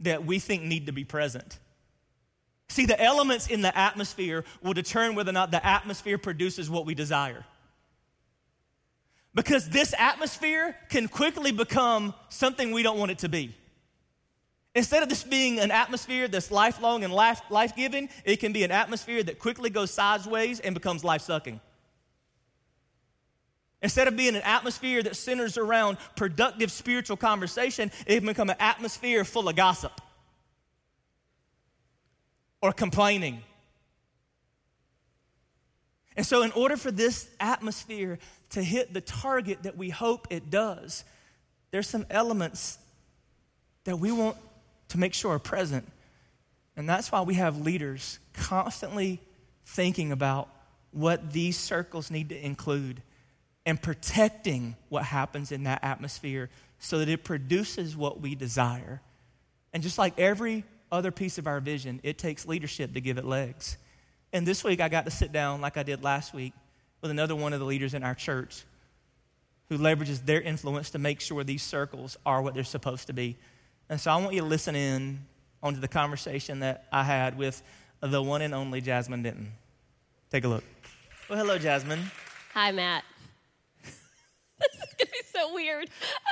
that 0.00 0.24
we 0.24 0.38
think 0.38 0.62
need 0.62 0.86
to 0.86 0.92
be 0.92 1.04
present. 1.04 1.58
See, 2.68 2.86
the 2.86 3.00
elements 3.00 3.48
in 3.48 3.62
the 3.62 3.76
atmosphere 3.76 4.44
will 4.62 4.74
determine 4.74 5.16
whether 5.16 5.30
or 5.30 5.32
not 5.32 5.50
the 5.50 5.64
atmosphere 5.64 6.18
produces 6.18 6.68
what 6.68 6.84
we 6.84 6.94
desire. 6.94 7.44
Because 9.34 9.68
this 9.68 9.94
atmosphere 9.98 10.76
can 10.90 11.08
quickly 11.08 11.52
become 11.52 12.12
something 12.28 12.72
we 12.72 12.82
don't 12.82 12.98
want 12.98 13.10
it 13.10 13.18
to 13.18 13.28
be. 13.28 13.54
Instead 14.78 15.02
of 15.02 15.08
this 15.08 15.24
being 15.24 15.58
an 15.58 15.72
atmosphere 15.72 16.28
that's 16.28 16.52
lifelong 16.52 17.02
and 17.02 17.12
life, 17.12 17.40
life-giving, 17.50 18.08
it 18.24 18.36
can 18.36 18.52
be 18.52 18.62
an 18.62 18.70
atmosphere 18.70 19.24
that 19.24 19.40
quickly 19.40 19.70
goes 19.70 19.90
sideways 19.90 20.60
and 20.60 20.72
becomes 20.72 21.02
life-sucking. 21.02 21.58
Instead 23.82 24.06
of 24.06 24.16
being 24.16 24.36
an 24.36 24.42
atmosphere 24.42 25.02
that 25.02 25.16
centers 25.16 25.58
around 25.58 25.98
productive 26.14 26.70
spiritual 26.70 27.16
conversation, 27.16 27.90
it 28.06 28.18
can 28.18 28.26
become 28.26 28.50
an 28.50 28.56
atmosphere 28.60 29.24
full 29.24 29.48
of 29.48 29.56
gossip 29.56 30.00
or 32.62 32.72
complaining. 32.72 33.42
And 36.16 36.24
so, 36.24 36.42
in 36.42 36.52
order 36.52 36.76
for 36.76 36.92
this 36.92 37.28
atmosphere 37.40 38.20
to 38.50 38.62
hit 38.62 38.94
the 38.94 39.00
target 39.00 39.64
that 39.64 39.76
we 39.76 39.90
hope 39.90 40.28
it 40.30 40.50
does, 40.50 41.02
there's 41.72 41.88
some 41.88 42.06
elements 42.10 42.78
that 43.82 43.98
we 43.98 44.12
want 44.12 44.36
to 44.88 44.98
make 44.98 45.14
sure 45.14 45.32
are 45.32 45.38
present. 45.38 45.90
And 46.76 46.88
that's 46.88 47.10
why 47.10 47.22
we 47.22 47.34
have 47.34 47.60
leaders 47.60 48.18
constantly 48.32 49.20
thinking 49.64 50.12
about 50.12 50.48
what 50.92 51.32
these 51.32 51.58
circles 51.58 52.10
need 52.10 52.30
to 52.30 52.44
include 52.44 53.02
and 53.66 53.80
protecting 53.80 54.76
what 54.88 55.04
happens 55.04 55.52
in 55.52 55.64
that 55.64 55.84
atmosphere 55.84 56.48
so 56.78 57.00
that 57.00 57.08
it 57.08 57.24
produces 57.24 57.96
what 57.96 58.20
we 58.20 58.34
desire. 58.34 59.02
And 59.72 59.82
just 59.82 59.98
like 59.98 60.18
every 60.18 60.64
other 60.90 61.10
piece 61.10 61.36
of 61.36 61.46
our 61.46 61.60
vision, 61.60 62.00
it 62.02 62.16
takes 62.16 62.46
leadership 62.46 62.94
to 62.94 63.00
give 63.00 63.18
it 63.18 63.24
legs. 63.24 63.76
And 64.32 64.46
this 64.46 64.64
week 64.64 64.80
I 64.80 64.88
got 64.88 65.04
to 65.04 65.10
sit 65.10 65.32
down, 65.32 65.60
like 65.60 65.76
I 65.76 65.82
did 65.82 66.02
last 66.02 66.32
week, 66.32 66.54
with 67.02 67.10
another 67.10 67.36
one 67.36 67.52
of 67.52 67.60
the 67.60 67.66
leaders 67.66 67.94
in 67.94 68.02
our 68.02 68.14
church 68.14 68.64
who 69.68 69.76
leverages 69.76 70.24
their 70.24 70.40
influence 70.40 70.90
to 70.90 70.98
make 70.98 71.20
sure 71.20 71.44
these 71.44 71.62
circles 71.62 72.16
are 72.24 72.40
what 72.40 72.54
they're 72.54 72.64
supposed 72.64 73.08
to 73.08 73.12
be. 73.12 73.36
And 73.90 74.00
so 74.00 74.10
I 74.10 74.16
want 74.16 74.34
you 74.34 74.40
to 74.40 74.46
listen 74.46 74.74
in 74.74 75.20
onto 75.62 75.80
the 75.80 75.88
conversation 75.88 76.60
that 76.60 76.86
I 76.92 77.02
had 77.02 77.38
with 77.38 77.62
the 78.00 78.22
one 78.22 78.42
and 78.42 78.54
only 78.54 78.80
Jasmine 78.80 79.22
Denton. 79.22 79.52
Take 80.30 80.44
a 80.44 80.48
look. 80.48 80.64
Well, 81.28 81.38
hello, 81.38 81.58
Jasmine. 81.58 82.10
Hi, 82.54 82.70
Matt. 82.70 83.04
this 83.82 83.94
is 84.72 84.94
going 84.98 85.06
to 85.06 85.06
be 85.06 85.18
so 85.32 85.54
weird. 85.54 85.90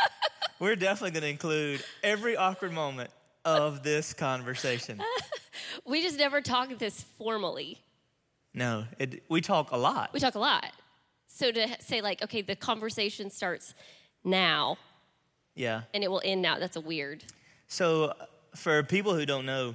We're 0.61 0.77
definitely 0.77 1.13
going 1.13 1.23
to 1.23 1.31
include 1.31 1.85
every 2.03 2.37
awkward 2.37 2.73
moment 2.73 3.11
of 3.45 3.83
this 3.83 4.13
conversation. 4.13 5.01
we 5.87 6.03
just 6.03 6.19
never 6.19 6.41
talk 6.41 6.77
this 6.79 7.03
formally. 7.19 7.79
No, 8.53 8.85
it, 8.99 9.23
we 9.29 9.41
talk 9.41 9.71
a 9.71 9.77
lot. 9.77 10.11
We 10.13 10.21
talk 10.21 10.35
a 10.35 10.39
lot. 10.39 10.67
So 11.27 11.53
to 11.53 11.69
say, 11.81 12.01
like, 12.01 12.23
okay, 12.23 12.43
the 12.43 12.57
conversation 12.57 13.31
starts 13.31 13.75
now. 14.25 14.79
Yeah. 15.55 15.83
And 15.93 16.03
it 16.03 16.11
will 16.11 16.23
end 16.25 16.43
now. 16.43 16.59
That's 16.59 16.77
a 16.77 16.81
weird. 16.81 17.25
So, 17.69 18.13
for 18.55 18.83
people 18.83 19.15
who 19.15 19.27
don't 19.27 19.47
know, 19.47 19.75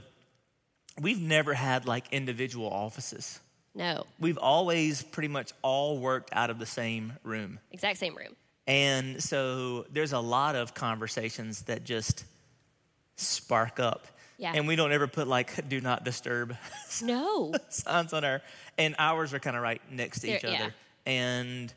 we've 0.99 1.21
never 1.21 1.53
had 1.53 1.85
like 1.85 2.05
individual 2.11 2.67
offices. 2.67 3.39
No. 3.73 4.05
We've 4.19 4.37
always 4.37 5.01
pretty 5.01 5.29
much 5.29 5.51
all 5.61 5.97
worked 5.97 6.29
out 6.33 6.49
of 6.49 6.59
the 6.59 6.65
same 6.65 7.13
room. 7.23 7.59
Exact 7.71 7.97
same 7.97 8.15
room. 8.15 8.35
And 8.67 9.21
so 9.21 9.85
there's 9.91 10.13
a 10.13 10.19
lot 10.19 10.55
of 10.55 10.73
conversations 10.73 11.63
that 11.63 11.83
just 11.83 12.25
spark 13.15 13.79
up. 13.79 14.07
Yeah. 14.37 14.53
And 14.55 14.67
we 14.67 14.75
don't 14.75 14.91
ever 14.91 15.07
put 15.07 15.27
like 15.27 15.69
do 15.69 15.81
not 15.81 16.03
disturb 16.03 16.55
no 17.01 17.53
signs 17.69 18.11
on 18.11 18.23
our 18.25 18.41
and 18.77 18.95
ours 18.97 19.33
are 19.33 19.39
kind 19.39 19.55
of 19.55 19.61
right 19.61 19.81
next 19.91 20.21
to 20.21 20.35
each 20.35 20.41
They're, 20.41 20.51
other. 20.55 20.73
yeah. 21.05 21.11
And 21.11 21.73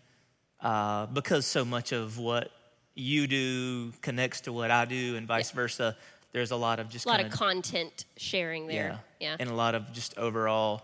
uh, 0.61 1.07
because 1.07 1.47
so 1.47 1.65
much 1.65 1.93
of 1.93 2.19
what 2.19 2.51
you 2.95 3.27
do 3.27 3.93
connects 4.03 4.43
to 4.43 4.53
what 4.53 4.71
I 4.71 4.85
do 4.85 5.17
and 5.17 5.27
vice 5.27 5.51
versa, 5.51 5.97
there's 6.33 6.51
a 6.51 6.57
lot 6.57 6.81
of 6.81 6.89
just 6.89 7.07
a 7.07 7.09
lot 7.09 7.21
of 7.21 7.31
content 7.31 8.05
sharing 8.17 8.67
there. 8.67 9.01
Yeah. 9.21 9.37
and 9.39 9.49
a 9.49 9.55
lot 9.55 9.75
of 9.75 9.93
just 9.93 10.19
overall 10.19 10.83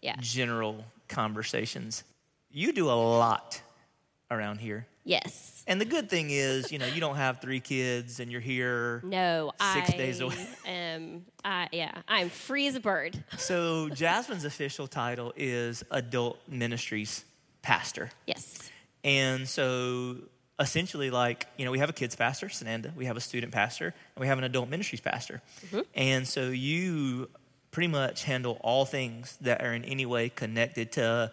yeah. 0.00 0.16
general 0.20 0.84
conversations. 1.08 2.04
You 2.50 2.72
do 2.72 2.90
a 2.90 2.92
lot 2.92 3.60
around 4.30 4.58
here. 4.60 4.86
Yes. 5.04 5.64
And 5.66 5.80
the 5.80 5.84
good 5.84 6.08
thing 6.08 6.30
is, 6.30 6.70
you 6.70 6.78
know, 6.78 6.86
you 6.86 7.00
don't 7.00 7.16
have 7.16 7.40
three 7.40 7.60
kids 7.60 8.20
and 8.20 8.30
you're 8.30 8.40
here. 8.40 9.00
No, 9.04 9.52
Six 9.74 9.90
I 9.90 9.96
days 9.96 10.20
a 10.20 10.28
week. 10.28 10.38
am. 10.66 11.24
I 11.44 11.68
yeah, 11.72 12.02
I'm 12.06 12.28
free 12.28 12.66
as 12.66 12.76
a 12.76 12.80
bird. 12.80 13.22
So, 13.38 13.88
Jasmine's 13.88 14.44
official 14.44 14.86
title 14.86 15.32
is 15.36 15.82
Adult 15.90 16.38
Ministries 16.48 17.24
Pastor. 17.62 18.10
Yes. 18.26 18.70
And 19.02 19.48
so, 19.48 20.18
essentially, 20.58 21.10
like, 21.10 21.46
you 21.56 21.64
know, 21.64 21.70
we 21.70 21.78
have 21.78 21.90
a 21.90 21.92
kids 21.92 22.14
pastor, 22.14 22.46
Sananda, 22.46 22.94
we 22.94 23.06
have 23.06 23.16
a 23.16 23.20
student 23.20 23.52
pastor, 23.52 23.86
and 23.86 24.20
we 24.20 24.26
have 24.26 24.38
an 24.38 24.44
adult 24.44 24.68
ministries 24.68 25.00
pastor. 25.00 25.42
Mm-hmm. 25.66 25.80
And 25.94 26.28
so, 26.28 26.48
you 26.48 27.28
pretty 27.72 27.88
much 27.88 28.24
handle 28.24 28.58
all 28.62 28.84
things 28.84 29.36
that 29.40 29.62
are 29.62 29.72
in 29.72 29.84
any 29.84 30.06
way 30.06 30.28
connected 30.28 30.92
to 30.92 31.32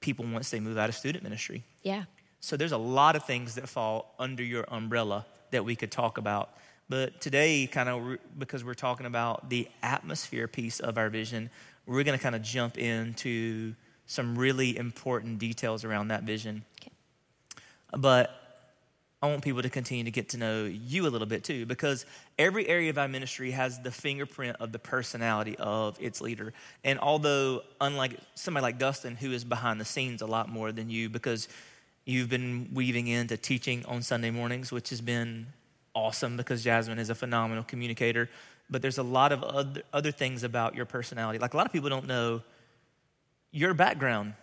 people 0.00 0.24
once 0.26 0.50
they 0.50 0.60
move 0.60 0.78
out 0.78 0.88
of 0.88 0.94
student 0.94 1.22
ministry. 1.22 1.62
Yeah. 1.82 2.04
So 2.40 2.56
there's 2.56 2.72
a 2.72 2.78
lot 2.78 3.16
of 3.16 3.24
things 3.24 3.54
that 3.56 3.68
fall 3.68 4.14
under 4.18 4.42
your 4.42 4.64
umbrella 4.68 5.26
that 5.50 5.64
we 5.64 5.76
could 5.76 5.90
talk 5.90 6.18
about. 6.18 6.50
But 6.88 7.20
today, 7.20 7.66
kind 7.66 7.88
of 7.88 8.02
re- 8.02 8.18
because 8.38 8.64
we're 8.64 8.74
talking 8.74 9.06
about 9.06 9.50
the 9.50 9.68
atmosphere 9.82 10.48
piece 10.48 10.80
of 10.80 10.96
our 10.96 11.10
vision, 11.10 11.50
we're 11.86 12.04
going 12.04 12.16
to 12.16 12.22
kind 12.22 12.34
of 12.34 12.42
jump 12.42 12.78
into 12.78 13.74
some 14.06 14.38
really 14.38 14.76
important 14.76 15.38
details 15.38 15.84
around 15.84 16.08
that 16.08 16.22
vision. 16.22 16.64
But 17.96 18.34
I 19.20 19.26
want 19.28 19.42
people 19.42 19.62
to 19.62 19.70
continue 19.70 20.04
to 20.04 20.12
get 20.12 20.28
to 20.30 20.36
know 20.36 20.64
you 20.64 21.06
a 21.06 21.10
little 21.10 21.26
bit 21.26 21.42
too, 21.42 21.66
because 21.66 22.06
every 22.38 22.68
area 22.68 22.90
of 22.90 22.98
our 22.98 23.08
ministry 23.08 23.50
has 23.50 23.80
the 23.80 23.90
fingerprint 23.90 24.56
of 24.60 24.70
the 24.70 24.78
personality 24.78 25.56
of 25.58 26.00
its 26.00 26.20
leader. 26.20 26.52
And 26.84 27.00
although, 27.00 27.62
unlike 27.80 28.16
somebody 28.36 28.62
like 28.62 28.78
Dustin, 28.78 29.16
who 29.16 29.32
is 29.32 29.42
behind 29.42 29.80
the 29.80 29.84
scenes 29.84 30.22
a 30.22 30.26
lot 30.26 30.48
more 30.48 30.70
than 30.70 30.88
you, 30.88 31.08
because 31.08 31.48
you've 32.04 32.28
been 32.28 32.70
weaving 32.72 33.08
into 33.08 33.36
teaching 33.36 33.84
on 33.86 34.02
Sunday 34.02 34.30
mornings, 34.30 34.70
which 34.70 34.90
has 34.90 35.00
been 35.00 35.48
awesome 35.94 36.36
because 36.36 36.62
Jasmine 36.62 37.00
is 37.00 37.10
a 37.10 37.14
phenomenal 37.14 37.64
communicator. 37.64 38.30
But 38.70 38.82
there's 38.82 38.98
a 38.98 39.02
lot 39.02 39.32
of 39.32 39.42
other, 39.42 39.82
other 39.92 40.12
things 40.12 40.44
about 40.44 40.76
your 40.76 40.84
personality. 40.84 41.38
Like 41.38 41.54
a 41.54 41.56
lot 41.56 41.66
of 41.66 41.72
people 41.72 41.88
don't 41.88 42.06
know 42.06 42.42
your 43.50 43.74
background. 43.74 44.34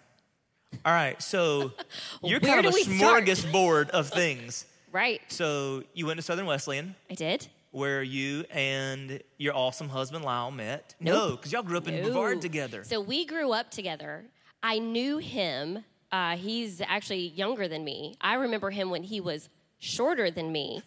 All 0.85 0.93
right, 0.93 1.21
so 1.21 1.71
you're 2.23 2.39
Where 2.39 2.53
kind 2.55 2.65
of 2.65 2.71
do 2.73 2.77
a 2.77 2.83
we 2.87 2.97
start? 2.97 3.23
smorgasbord 3.25 3.89
of 3.89 4.09
things. 4.09 4.65
Right. 4.91 5.19
So 5.27 5.83
you 5.93 6.05
went 6.05 6.19
to 6.19 6.21
Southern 6.21 6.45
Wesleyan, 6.45 6.95
I 7.11 7.15
did. 7.15 7.47
where 7.71 8.01
you 8.01 8.45
and 8.49 9.21
your 9.37 9.53
awesome 9.53 9.89
husband 9.89 10.23
Lyle 10.23 10.51
met. 10.51 10.95
Nope. 11.01 11.13
No, 11.13 11.35
because 11.35 11.51
y'all 11.51 11.63
grew 11.63 11.77
up 11.77 11.89
in 11.89 11.95
No. 11.97 12.03
Brevard 12.03 12.41
together. 12.41 12.85
So 12.85 13.01
we 13.01 13.25
grew 13.25 13.51
up 13.51 13.69
together. 13.71 14.23
I 14.63 14.79
knew 14.79 15.17
him. 15.17 15.83
Uh, 16.13 16.37
he's 16.37 16.79
actually 16.79 17.27
younger 17.27 17.67
than 17.67 17.83
me. 17.83 18.15
I 18.21 18.35
remember 18.35 18.69
him 18.69 18.89
when 18.89 19.03
he 19.03 19.19
was 19.19 19.49
shorter 19.79 20.31
than 20.31 20.53
me. 20.53 20.81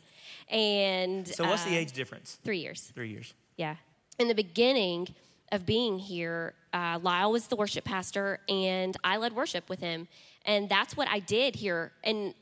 And 0.49 1.29
So 1.29 1.45
what's 1.45 1.65
the 1.65 1.73
uh, 1.77 1.81
age 1.81 1.93
difference? 1.93 2.39
Three 2.43 2.61
years. 2.61 2.91
Three 2.95 3.11
years. 3.11 3.35
Yeah. 3.59 3.77
In 4.19 4.29
the 4.29 4.35
beginning 4.35 5.09
of 5.53 5.67
being 5.67 5.99
here, 5.99 6.55
uh, 6.73 6.99
Lyle 7.03 7.33
was 7.33 7.47
the 7.49 7.57
worship 7.57 7.85
pastor, 7.85 8.41
and 8.49 8.97
I 9.03 9.17
led 9.17 9.35
worship 9.35 9.69
with 9.69 9.81
him. 9.81 10.09
And 10.45 10.69
that's 10.69 10.97
what 10.97 11.09
I 11.09 11.19
did 11.19 11.57
here. 11.57 11.93
And 12.05 12.35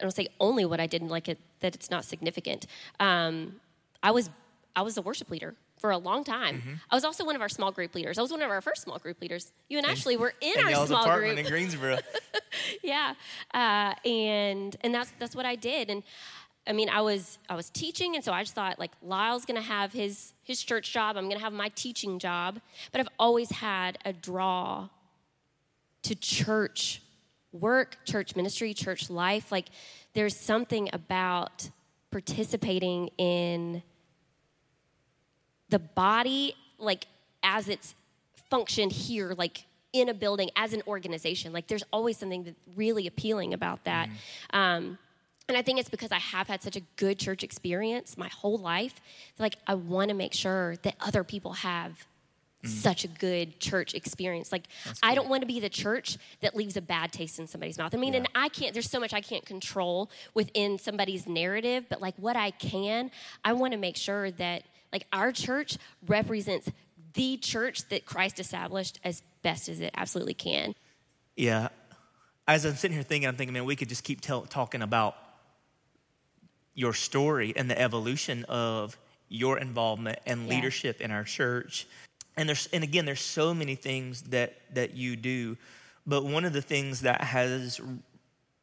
I 0.00 0.04
don't 0.04 0.10
say 0.10 0.28
only 0.38 0.64
what 0.64 0.80
I 0.80 0.86
did, 0.86 1.02
and 1.02 1.10
like 1.10 1.28
it, 1.28 1.38
that 1.60 1.74
it's 1.74 1.90
not 1.90 2.04
significant. 2.04 2.66
Um, 2.98 3.60
I 4.02 4.10
was 4.10 4.30
I 4.74 4.82
was 4.82 4.96
a 4.96 5.02
worship 5.02 5.30
leader 5.30 5.54
for 5.78 5.90
a 5.90 5.98
long 5.98 6.24
time. 6.24 6.56
Mm-hmm. 6.56 6.72
I 6.90 6.94
was 6.94 7.04
also 7.04 7.24
one 7.24 7.36
of 7.36 7.42
our 7.42 7.48
small 7.48 7.72
group 7.72 7.94
leaders. 7.94 8.18
I 8.18 8.22
was 8.22 8.30
one 8.30 8.42
of 8.42 8.50
our 8.50 8.60
first 8.60 8.82
small 8.82 8.98
group 8.98 9.20
leaders. 9.20 9.52
You 9.68 9.78
and 9.78 9.86
Ashley 9.86 10.16
were 10.16 10.34
in 10.40 10.58
in 10.58 10.64
our 10.74 10.86
small 10.86 11.02
apartment 11.02 11.36
group 11.36 11.46
in 11.46 11.52
Greensboro. 11.52 11.98
yeah 12.82 13.14
uh, 13.54 13.94
and 14.04 14.76
and 14.82 14.94
that's 14.94 15.12
that's 15.18 15.34
what 15.34 15.46
i 15.46 15.54
did 15.54 15.90
and 15.90 16.02
i 16.70 16.72
mean 16.72 16.88
i 16.88 17.00
was 17.00 17.38
i 17.48 17.54
was 17.54 17.68
teaching 17.70 18.14
and 18.14 18.24
so 18.24 18.32
i 18.32 18.42
just 18.42 18.54
thought 18.54 18.78
like 18.78 18.92
lyle's 19.02 19.44
gonna 19.44 19.60
have 19.60 19.92
his 19.92 20.32
his 20.44 20.62
church 20.62 20.92
job 20.92 21.16
i'm 21.16 21.28
gonna 21.28 21.40
have 21.40 21.52
my 21.52 21.68
teaching 21.70 22.18
job. 22.18 22.60
But 22.92 23.00
i've 23.00 23.08
always 23.18 23.50
had 23.50 23.98
a 24.04 24.12
draw 24.12 24.88
to 26.02 26.14
church 26.14 27.02
work 27.52 27.98
church 28.04 28.36
ministry 28.36 28.74
church 28.74 29.10
life. 29.10 29.50
Like 29.50 29.66
there's 30.14 30.36
something 30.36 30.88
about 30.92 31.70
participating 32.10 33.10
in 33.18 33.82
the 35.68 35.78
body 35.78 36.54
like 36.78 37.06
as 37.42 37.68
it's 37.68 37.94
functioned 38.50 38.92
here 38.92 39.34
like 39.36 39.64
in 39.92 40.08
a 40.08 40.14
building 40.14 40.50
as 40.56 40.72
an 40.72 40.82
organization. 40.86 41.52
Like 41.52 41.66
there's 41.66 41.84
always 41.92 42.16
something 42.16 42.44
that 42.44 42.54
really 42.76 43.06
appealing 43.06 43.54
about 43.54 43.84
that. 43.84 44.08
Um, 44.52 44.98
and 45.48 45.56
i 45.56 45.62
think 45.62 45.78
it's 45.78 45.88
because 45.88 46.12
i 46.12 46.18
have 46.18 46.46
had 46.46 46.62
such 46.62 46.76
a 46.76 46.80
good 46.96 47.18
church 47.18 47.42
experience 47.42 48.16
my 48.16 48.28
whole 48.28 48.58
life 48.58 49.00
like 49.38 49.56
i 49.66 49.74
want 49.74 50.08
to 50.08 50.14
make 50.14 50.34
sure 50.34 50.76
that 50.82 50.94
other 51.00 51.24
people 51.24 51.52
have 51.52 52.06
mm. 52.64 52.68
such 52.68 53.04
a 53.04 53.08
good 53.08 53.58
church 53.60 53.94
experience. 53.94 54.52
Like 54.52 54.64
i 55.02 55.14
don't 55.14 55.28
want 55.28 55.42
to 55.42 55.46
be 55.46 55.60
the 55.60 55.68
church 55.68 56.18
that 56.40 56.54
leaves 56.54 56.76
a 56.76 56.82
bad 56.82 57.12
taste 57.12 57.38
in 57.38 57.46
somebody's 57.46 57.78
mouth. 57.78 57.94
I 57.94 57.98
mean 57.98 58.14
and 58.14 58.28
i 58.34 58.48
can't 58.48 58.72
there's 58.72 58.90
so 58.90 59.00
much 59.00 59.14
i 59.14 59.20
can't 59.20 59.44
control 59.44 60.10
within 60.34 60.78
somebody's 60.78 61.26
narrative 61.26 61.86
but 61.88 62.00
like 62.00 62.14
what 62.16 62.36
i 62.36 62.50
can 62.50 63.10
i 63.44 63.52
want 63.52 63.72
to 63.72 63.78
make 63.78 63.96
sure 63.96 64.30
that 64.32 64.62
like 64.92 65.06
our 65.12 65.32
church 65.32 65.78
represents 66.06 66.70
the 67.14 67.36
church 67.36 67.88
that 67.88 68.04
Christ 68.04 68.38
established 68.38 69.00
as 69.04 69.22
best 69.42 69.68
as 69.68 69.80
it 69.80 69.90
absolutely 69.96 70.34
can. 70.34 70.74
Yeah. 71.36 71.68
As 72.46 72.64
I'm 72.64 72.74
sitting 72.74 72.96
here 72.96 73.04
thinking, 73.04 73.28
I'm 73.28 73.36
thinking, 73.36 73.52
man, 73.52 73.64
we 73.64 73.76
could 73.76 73.88
just 73.88 74.04
keep 74.04 74.20
tell, 74.20 74.42
talking 74.42 74.82
about 74.82 75.16
your 76.74 76.92
story 76.94 77.52
and 77.56 77.70
the 77.70 77.80
evolution 77.80 78.44
of 78.44 78.96
your 79.28 79.58
involvement 79.58 80.18
and 80.26 80.42
Yeah. 80.42 80.54
leadership 80.54 81.00
in 81.00 81.10
our 81.10 81.24
church. 81.24 81.86
And 82.36 82.48
there's 82.48 82.68
and 82.72 82.82
again, 82.84 83.04
there's 83.04 83.20
so 83.20 83.52
many 83.54 83.74
things 83.74 84.22
that 84.24 84.54
that 84.74 84.94
you 84.94 85.16
do, 85.16 85.56
But 86.06 86.24
one 86.24 86.44
of 86.46 86.52
the 86.54 86.62
things 86.62 87.02
that 87.02 87.20
has 87.20 87.80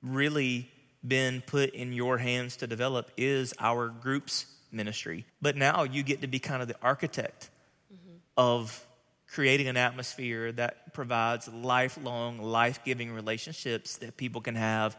really 0.01 0.69
been 1.07 1.41
put 1.41 1.69
in 1.69 1.93
your 1.93 2.17
hands 2.17 2.57
to 2.57 2.67
develop 2.67 3.11
is 3.15 3.53
our 3.59 3.89
groups 3.89 4.47
ministry. 4.71 5.25
But 5.41 5.55
now 5.55 5.83
you 5.83 6.03
get 6.03 6.21
to 6.21 6.27
be 6.27 6.39
kind 6.39 6.61
of 6.61 6.67
the 6.67 6.75
architect 6.81 7.49
mm-hmm. 7.93 8.17
of 8.35 8.85
creating 9.27 9.67
an 9.67 9.77
atmosphere 9.77 10.51
that 10.53 10.93
provides 10.93 11.47
lifelong, 11.47 12.39
life 12.41 12.79
giving 12.83 13.11
relationships 13.11 13.97
that 13.97 14.17
people 14.17 14.41
can 14.41 14.55
have 14.55 14.97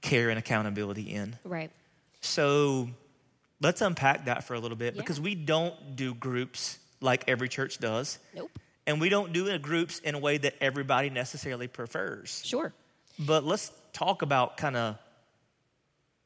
care 0.00 0.30
and 0.30 0.38
accountability 0.38 1.02
in. 1.12 1.36
Right. 1.44 1.70
So 2.20 2.88
let's 3.60 3.80
unpack 3.80 4.26
that 4.26 4.44
for 4.44 4.54
a 4.54 4.60
little 4.60 4.76
bit 4.76 4.94
yeah. 4.94 5.02
because 5.02 5.20
we 5.20 5.34
don't 5.34 5.96
do 5.96 6.14
groups 6.14 6.78
like 7.00 7.24
every 7.28 7.48
church 7.48 7.78
does. 7.78 8.18
Nope. 8.34 8.50
And 8.86 9.00
we 9.00 9.08
don't 9.08 9.32
do 9.32 9.56
groups 9.58 9.98
in 10.00 10.14
a 10.14 10.18
way 10.18 10.38
that 10.38 10.54
everybody 10.60 11.10
necessarily 11.10 11.68
prefers. 11.68 12.42
Sure. 12.44 12.72
But 13.18 13.44
let's 13.44 13.70
talk 13.92 14.22
about 14.22 14.56
kind 14.56 14.76
of 14.76 14.98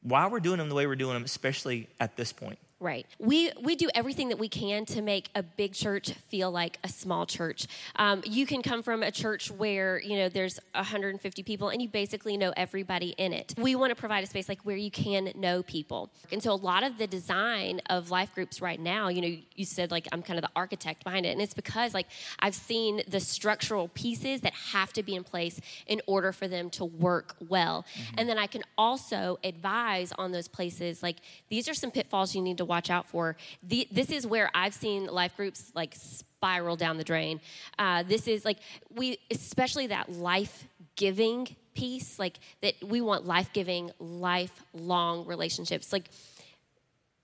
why 0.01 0.27
we're 0.27 0.39
doing 0.39 0.57
them 0.57 0.69
the 0.69 0.75
way 0.75 0.87
we're 0.87 0.95
doing 0.95 1.13
them, 1.13 1.23
especially 1.23 1.89
at 1.99 2.15
this 2.15 2.31
point. 2.31 2.59
Right. 2.81 3.05
We 3.19 3.53
we 3.61 3.77
do 3.77 3.89
everything 3.95 4.29
that 4.29 4.37
we 4.37 4.49
can 4.49 4.85
to 4.87 5.01
make 5.01 5.29
a 5.33 5.41
big 5.41 5.73
church 5.73 6.11
feel 6.27 6.51
like 6.51 6.77
a 6.83 6.89
small 6.89 7.25
church. 7.25 7.67
Um, 7.95 8.21
you 8.25 8.45
can 8.45 8.61
come 8.61 8.83
from 8.83 9.01
a 9.01 9.11
church 9.11 9.49
where 9.49 10.01
you 10.01 10.17
know 10.17 10.27
there's 10.27 10.59
150 10.73 11.43
people 11.43 11.69
and 11.69 11.81
you 11.81 11.87
basically 11.87 12.35
know 12.35 12.51
everybody 12.57 13.15
in 13.17 13.31
it. 13.31 13.53
We 13.57 13.75
want 13.75 13.91
to 13.91 13.95
provide 13.95 14.25
a 14.25 14.27
space 14.27 14.49
like 14.49 14.59
where 14.63 14.75
you 14.75 14.91
can 14.91 15.31
know 15.35 15.63
people. 15.63 16.09
And 16.33 16.43
so 16.43 16.51
a 16.51 16.53
lot 16.53 16.83
of 16.83 16.97
the 16.97 17.07
design 17.07 17.79
of 17.89 18.11
life 18.11 18.35
groups 18.35 18.61
right 18.61 18.79
now, 18.79 19.07
you 19.07 19.21
know, 19.21 19.37
you 19.55 19.63
said 19.63 19.89
like 19.89 20.09
I'm 20.11 20.21
kind 20.21 20.37
of 20.37 20.43
the 20.43 20.51
architect 20.53 21.05
behind 21.05 21.25
it, 21.25 21.29
and 21.29 21.41
it's 21.41 21.53
because 21.53 21.93
like 21.93 22.07
I've 22.39 22.55
seen 22.55 23.03
the 23.07 23.21
structural 23.21 23.87
pieces 23.87 24.41
that 24.41 24.53
have 24.73 24.91
to 24.93 25.03
be 25.03 25.15
in 25.15 25.23
place 25.23 25.61
in 25.87 26.01
order 26.07 26.33
for 26.33 26.49
them 26.49 26.69
to 26.71 26.83
work 26.83 27.37
well, 27.47 27.85
mm-hmm. 27.93 28.15
and 28.17 28.27
then 28.27 28.37
I 28.37 28.47
can 28.47 28.63
also 28.77 29.39
advise 29.45 30.11
on 30.17 30.33
those 30.33 30.49
places 30.49 31.01
like 31.01 31.17
these 31.47 31.69
are 31.69 31.73
some 31.73 31.89
pitfalls 31.89 32.35
you 32.35 32.41
need 32.41 32.57
to 32.57 32.64
watch 32.65 32.89
out 32.89 33.07
for. 33.07 33.35
The, 33.63 33.87
this 33.91 34.09
is 34.09 34.25
where 34.27 34.49
I've 34.53 34.73
seen 34.73 35.07
life 35.07 35.35
groups 35.37 35.71
like 35.75 35.93
spiral 35.95 36.75
down 36.75 36.97
the 36.97 37.03
drain. 37.03 37.41
Uh, 37.79 38.03
this 38.03 38.27
is 38.27 38.45
like 38.45 38.57
we, 38.93 39.17
especially 39.31 39.87
that 39.87 40.11
life 40.11 40.67
giving 40.95 41.55
piece, 41.73 42.19
like 42.19 42.39
that 42.61 42.75
we 42.83 43.01
want 43.01 43.25
life 43.25 43.51
giving, 43.53 43.91
lifelong 43.99 45.25
relationships. 45.25 45.91
Like 45.93 46.09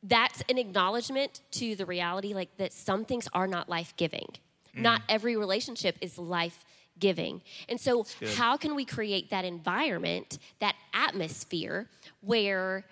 that's 0.04 0.43
an 0.49 0.58
acknowledgement 0.58 1.41
to 1.51 1.75
the 1.75 1.86
reality, 1.86 2.34
like 2.34 2.56
that 2.58 2.73
some 2.73 3.06
things 3.06 3.27
are 3.34 3.47
not 3.47 3.69
life 3.69 3.93
giving. 3.97 4.27
Mm. 4.75 4.82
Not 4.82 5.01
every 5.10 5.36
relationship 5.36 5.97
is 6.01 6.17
life 6.17 6.65
giving. 6.99 7.41
And 7.67 7.80
so, 7.80 8.06
how 8.36 8.58
can 8.58 8.75
we 8.75 8.86
create 8.86 9.30
that 9.32 9.45
environment, 9.45 10.38
that 10.60 10.75
atmosphere 10.93 11.88
where 12.21 12.86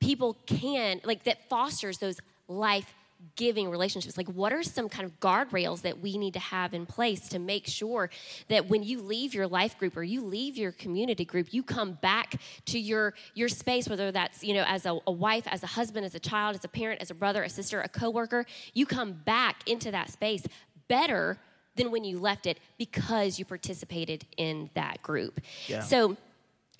people 0.00 0.36
can, 0.46 1.00
like, 1.04 1.24
that 1.24 1.48
fosters 1.48 1.98
those 1.98 2.20
life 2.48 2.94
giving 3.34 3.70
relationships 3.70 4.16
like 4.16 4.28
what 4.28 4.52
are 4.52 4.62
some 4.62 4.88
kind 4.88 5.04
of 5.04 5.18
guardrails 5.20 5.82
that 5.82 6.00
we 6.00 6.16
need 6.18 6.34
to 6.34 6.38
have 6.38 6.74
in 6.74 6.86
place 6.86 7.28
to 7.28 7.38
make 7.38 7.66
sure 7.66 8.10
that 8.48 8.68
when 8.68 8.82
you 8.82 9.00
leave 9.00 9.34
your 9.34 9.46
life 9.46 9.76
group 9.78 9.96
or 9.96 10.02
you 10.02 10.22
leave 10.22 10.56
your 10.56 10.70
community 10.72 11.24
group 11.24 11.52
you 11.52 11.62
come 11.62 11.92
back 12.02 12.40
to 12.66 12.78
your 12.78 13.14
your 13.34 13.48
space 13.48 13.88
whether 13.88 14.12
that's 14.12 14.44
you 14.44 14.54
know 14.54 14.64
as 14.66 14.86
a, 14.86 14.98
a 15.06 15.12
wife 15.12 15.46
as 15.46 15.62
a 15.62 15.66
husband 15.66 16.04
as 16.04 16.14
a 16.14 16.20
child 16.20 16.56
as 16.56 16.64
a 16.64 16.68
parent 16.68 17.00
as 17.00 17.10
a 17.10 17.14
brother 17.14 17.42
a 17.42 17.48
sister 17.48 17.80
a 17.80 17.88
coworker 17.88 18.44
you 18.74 18.84
come 18.86 19.12
back 19.12 19.66
into 19.66 19.90
that 19.90 20.10
space 20.10 20.46
better 20.88 21.38
than 21.74 21.90
when 21.90 22.04
you 22.04 22.18
left 22.18 22.46
it 22.46 22.58
because 22.78 23.38
you 23.38 23.44
participated 23.44 24.24
in 24.36 24.70
that 24.74 25.02
group 25.02 25.40
yeah. 25.66 25.80
so 25.80 26.16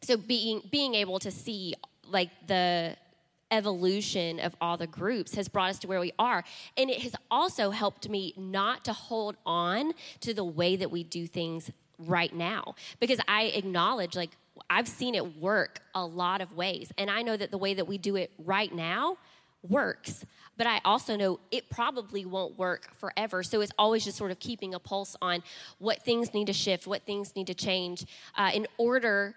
so 0.03 0.17
being 0.17 0.63
being 0.71 0.95
able 0.95 1.19
to 1.19 1.31
see 1.31 1.75
like 2.09 2.31
the 2.47 2.97
evolution 3.51 4.41
of 4.41 4.57
all 4.61 4.77
the 4.77 4.87
groups 4.87 5.35
has 5.35 5.49
brought 5.49 5.71
us 5.71 5.79
to 5.81 5.87
where 5.87 6.01
we 6.01 6.13
are. 6.19 6.45
And 6.77 6.91
it 6.91 7.03
has 7.03 7.15
also 7.31 7.71
helped 7.71 8.09
me 8.09 8.35
not 8.37 8.85
to 8.85 8.93
hold 8.93 9.37
on 9.45 9.93
to 10.21 10.35
the 10.35 10.45
way 10.45 10.77
that 10.77 10.91
we 10.91 11.05
do 11.05 11.27
things 11.27 11.71
right 11.99 12.35
now 12.35 12.75
because 13.01 13.21
I 13.27 13.45
acknowledge, 13.45 14.17
like, 14.17 14.31
I've 14.69 14.89
seen 14.89 15.15
it 15.15 15.39
work 15.39 15.81
a 15.95 16.05
lot 16.05 16.41
of 16.41 16.57
ways. 16.57 16.91
And 16.99 17.11
I 17.11 17.23
know 17.23 17.37
that 17.37 17.51
the 17.51 17.59
way 17.59 17.75
that 17.75 17.87
we 17.87 17.99
do 17.99 18.17
it 18.17 18.31
right 18.39 18.75
now 18.75 19.19
works. 19.63 20.25
But 20.57 20.67
I 20.67 20.81
also 20.85 21.17
know 21.17 21.39
it 21.51 21.69
probably 21.69 22.25
won't 22.25 22.59
work 22.59 22.89
forever. 22.97 23.43
So 23.43 23.61
it's 23.61 23.73
always 23.79 24.05
just 24.05 24.17
sort 24.17 24.31
of 24.31 24.39
keeping 24.39 24.75
a 24.75 24.79
pulse 24.79 25.15
on 25.21 25.43
what 25.79 26.03
things 26.03 26.33
need 26.33 26.47
to 26.47 26.55
shift, 26.55 26.87
what 26.87 27.03
things 27.05 27.37
need 27.37 27.47
to 27.49 27.55
change 27.55 28.07
uh, 28.37 28.51
in 28.55 28.67
order 28.79 29.35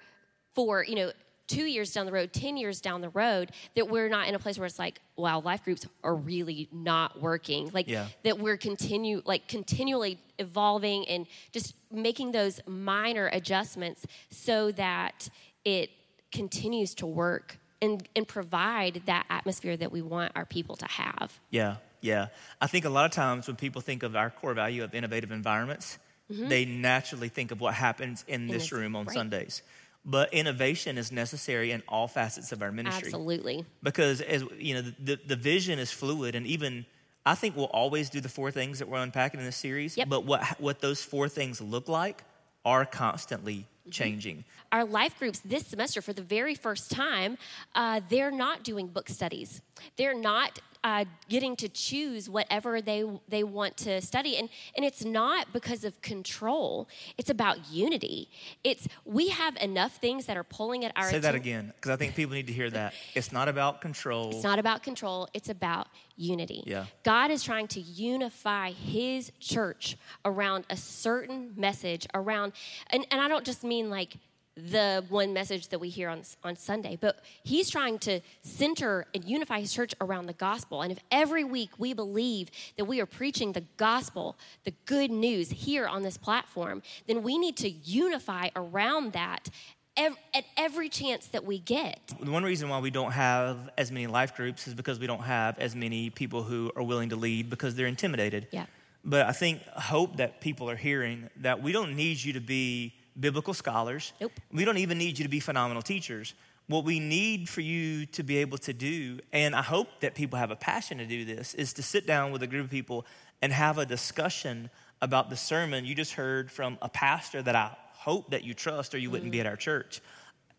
for, 0.54 0.84
you 0.86 0.96
know, 0.96 1.12
two 1.50 1.66
years 1.66 1.92
down 1.92 2.06
the 2.06 2.12
road, 2.12 2.32
10 2.32 2.56
years 2.56 2.80
down 2.80 3.02
the 3.02 3.10
road, 3.10 3.52
that 3.76 3.90
we're 3.90 4.08
not 4.08 4.28
in 4.28 4.36
a 4.36 4.40
place 4.40 4.58
where 4.58 4.66
it's 4.66 4.80
like, 4.80 5.02
wow, 5.18 5.42
life 5.42 5.66
groups 5.66 5.86
are 6.04 6.16
really 6.16 6.70
not 6.72 7.20
working. 7.20 7.72
Like 7.74 7.90
yeah. 7.90 8.08
that 8.24 8.40
we're 8.40 8.56
continue 8.56 9.22
like 9.26 9.48
continually 9.50 10.20
evolving 10.38 11.08
and 11.10 11.28
just 11.52 11.76
making 11.92 12.32
those 12.32 12.62
minor 12.66 13.30
adjustments 13.34 14.06
so 14.30 14.72
that 14.74 15.28
it 15.66 15.90
continues 16.32 16.94
to 16.96 17.08
work 17.08 17.58
and, 17.82 18.08
and 18.16 18.28
provide 18.28 19.02
that 19.08 19.26
atmosphere 19.30 19.76
that 19.76 19.92
we 19.92 20.02
want 20.02 20.32
our 20.36 20.46
people 20.46 20.76
to 20.78 20.86
have. 20.86 21.40
Yeah, 21.50 21.78
yeah. 22.02 22.28
I 22.62 22.68
think 22.68 22.86
a 22.86 22.90
lot 22.90 23.06
of 23.06 23.12
times 23.12 23.48
when 23.48 23.56
people 23.56 23.82
think 23.82 24.04
of 24.04 24.16
our 24.16 24.30
core 24.30 24.54
value 24.54 24.84
of 24.84 24.94
innovative 24.94 25.32
environments, 25.32 25.98
mm-hmm. 26.32 26.48
they 26.48 26.66
naturally 26.66 27.30
think 27.30 27.52
of 27.52 27.60
what 27.60 27.74
happens 27.74 28.24
in, 28.28 28.42
in 28.42 28.48
this, 28.48 28.72
room 28.72 28.96
on 28.96 29.06
right. 29.06 29.14
Sundays. 29.14 29.64
But 30.06 30.34
innovation 30.34 30.98
is 30.98 31.12
necessary 31.12 31.72
in 31.72 31.84
all 31.88 32.08
facets 32.08 32.52
of 32.52 32.62
our 32.62 32.72
ministry. 32.72 33.08
Absolutely. 33.08 33.66
Because 33.84 34.22
as 34.22 34.44
you 34.58 34.76
know, 34.76 34.94
the, 34.98 35.20
the 35.28 35.36
vision 35.36 35.78
is 35.78 35.92
fluid 35.92 36.36
and 36.36 36.48
even 36.48 36.86
I 37.26 37.36
think 37.36 37.56
we'll 37.56 37.66
always 37.66 38.10
do 38.10 38.22
the 38.22 38.30
four 38.30 38.50
things 38.50 38.80
that 38.80 38.88
we're 38.88 38.98
unpacking 39.00 39.40
in 39.40 39.46
this 39.46 39.58
series. 39.58 39.98
Yep. 39.98 40.10
But 40.10 40.26
what 40.26 40.44
what 40.60 40.80
those 40.80 41.04
four 41.04 41.30
things 41.30 41.62
look 41.62 41.88
like 41.88 42.24
are 42.66 42.86
constantly 42.86 43.56
mm-hmm. 43.56 43.92
changing. 43.92 44.46
Our 44.72 44.86
life 44.86 45.18
groups 45.18 45.40
this 45.40 45.68
semester, 45.68 46.02
for 46.02 46.14
the 46.14 46.22
very 46.22 46.56
first 46.56 46.92
time, 46.92 47.38
uh, 47.76 48.02
they're 48.10 48.32
not 48.32 48.64
doing 48.64 48.88
book 48.88 49.10
studies. 49.10 49.62
They're 49.98 50.18
not 50.18 50.60
uh, 50.84 51.06
getting 51.28 51.56
to 51.58 51.68
choose 51.68 52.30
whatever 52.30 52.82
they 52.82 53.04
they 53.28 53.44
want 53.44 53.76
to 53.78 54.02
study, 54.02 54.38
and 54.38 54.50
and 54.76 54.86
it's 54.86 55.04
not 55.04 55.52
because 55.52 55.84
of 55.84 56.02
control. 56.02 56.88
It's 57.18 57.30
about 57.30 57.70
unity. 57.70 58.30
It's 58.64 58.88
we 59.06 59.30
have 59.30 59.58
enough 59.58 59.98
things 59.98 60.26
that 60.28 60.38
are 60.38 60.44
pulling 60.44 60.86
at 60.86 60.94
our. 60.96 61.10
Say 61.10 61.20
that 61.20 61.36
again, 61.36 61.74
because 61.76 61.92
I 61.92 61.98
think 61.98 62.16
people 62.16 62.34
need 62.34 62.48
to 62.48 62.54
hear 62.54 62.70
that. 62.70 62.94
It's 63.14 63.32
not 63.32 63.50
about 63.50 63.82
control. 63.82 64.32
It's 64.32 64.44
not 64.44 64.60
about 64.60 64.84
control. 64.84 65.28
It's 65.34 65.50
about 65.50 65.88
unity. 66.16 66.64
Yeah. 66.66 66.86
God 67.04 67.30
is 67.32 67.44
trying 67.44 67.68
to 67.70 67.82
unify 67.82 68.72
His 68.72 69.32
church 69.40 69.98
around 70.24 70.66
a 70.70 70.78
certain 70.78 71.54
message. 71.58 72.08
Around, 72.14 72.54
and 72.90 73.06
and 73.12 73.20
I 73.20 73.28
don't 73.28 73.46
just 73.46 73.64
mean 73.66 73.90
like 73.90 74.16
the 74.60 75.04
one 75.10 75.34
message 75.34 75.70
that 75.70 75.80
we 75.80 75.90
hear 75.90 76.10
on, 76.10 76.22
on 76.44 76.56
Sunday, 76.56 76.98
but 77.00 77.20
he's 77.44 77.70
trying 77.70 78.00
to 78.00 78.22
center 78.42 79.06
and 79.14 79.24
unify 79.26 79.60
his 79.60 79.74
church 79.74 79.94
around 80.02 80.26
the 80.26 80.34
gospel. 80.34 80.82
And 80.82 80.92
if 80.92 81.00
every 81.12 81.44
week 81.44 81.72
we 81.78 81.94
believe 81.94 82.50
that 82.78 82.86
we 82.86 83.00
are 83.02 83.06
preaching 83.06 83.54
the 83.54 83.64
gospel, 83.78 84.38
the 84.66 84.74
good 84.86 85.12
news 85.12 85.50
here 85.50 85.88
on 85.88 86.04
this 86.04 86.18
platform, 86.18 86.82
then 87.08 87.24
we 87.24 87.38
need 87.38 87.58
to 87.58 87.70
unify 87.70 88.50
around 88.56 89.14
that 89.14 89.50
at 89.98 90.46
every 90.56 90.88
chance 90.88 91.28
that 91.28 91.44
we 91.46 91.60
get. 91.60 92.00
The 92.22 92.32
one 92.32 92.44
reason 92.44 92.70
why 92.70 92.80
we 92.80 92.90
don't 92.90 93.12
have 93.12 93.70
as 93.78 93.92
many 93.92 94.08
life 94.08 94.36
groups 94.36 94.68
is 94.68 94.74
because 94.74 95.00
we 95.00 95.08
don't 95.08 95.24
have 95.24 95.60
as 95.60 95.76
many 95.76 96.10
people 96.10 96.44
who 96.44 96.72
are 96.76 96.84
willing 96.84 97.10
to 97.10 97.16
lead 97.16 97.50
because 97.50 97.76
they're 97.76 97.88
intimidated. 97.88 98.48
Yeah. 98.52 98.66
But 99.04 99.26
I 99.26 99.32
think 99.32 99.62
hope 99.68 100.18
that 100.18 100.42
people 100.42 100.70
are 100.70 100.76
hearing 100.76 101.30
that 101.38 101.62
we 101.62 101.72
don't 101.72 101.96
need 101.96 102.22
you 102.22 102.34
to 102.34 102.42
be 102.42 102.94
biblical 103.20 103.54
scholars. 103.54 104.14
Nope. 104.22 104.32
We 104.52 104.66
don't 104.66 104.78
even 104.78 104.98
need 104.98 105.20
you 105.20 105.24
to 105.24 105.30
be 105.30 105.40
phenomenal 105.40 105.82
teachers. 105.82 106.34
What 106.68 106.86
we 106.86 107.00
need 107.00 107.50
for 107.50 107.62
you 107.62 108.06
to 108.08 108.24
be 108.24 108.38
able 108.38 108.60
to 108.60 108.74
do, 108.74 109.20
and 109.34 109.56
I 109.56 109.64
hope 109.64 109.88
that 110.02 110.14
people 110.14 110.38
have 110.38 110.52
a 110.52 110.56
passion 110.56 111.00
to 111.00 111.06
do 111.06 111.26
this, 111.26 111.56
is 111.56 111.74
to 111.74 111.84
sit 111.84 112.06
down 112.06 112.32
with 112.32 112.44
a 112.44 112.48
group 112.48 112.66
of 112.66 112.72
people 112.72 113.06
and 113.42 113.52
have 113.52 113.78
a 113.78 113.86
discussion 113.86 114.70
about 115.02 115.30
the 115.30 115.36
sermon 115.36 115.86
you 115.86 115.96
just 115.96 116.14
heard 116.14 116.52
from 116.52 116.78
a 116.82 116.90
pastor 116.90 117.42
that 117.42 117.56
I 117.56 117.76
hope 117.94 118.32
that 118.32 118.44
you 118.44 118.54
trust 118.54 118.94
or 118.94 118.98
you 118.98 119.10
wouldn't 119.10 119.30
mm. 119.30 119.34
be 119.34 119.40
at 119.40 119.48
our 119.48 119.56
church. 119.56 120.02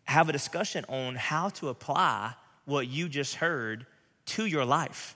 Have 0.05 0.29
a 0.29 0.31
discussion 0.31 0.83
on 0.89 1.15
how 1.15 1.49
to 1.49 1.69
apply 1.69 2.33
what 2.65 2.87
you 2.87 3.07
just 3.07 3.35
heard 3.35 3.85
to 4.25 4.45
your 4.45 4.65
life, 4.65 5.15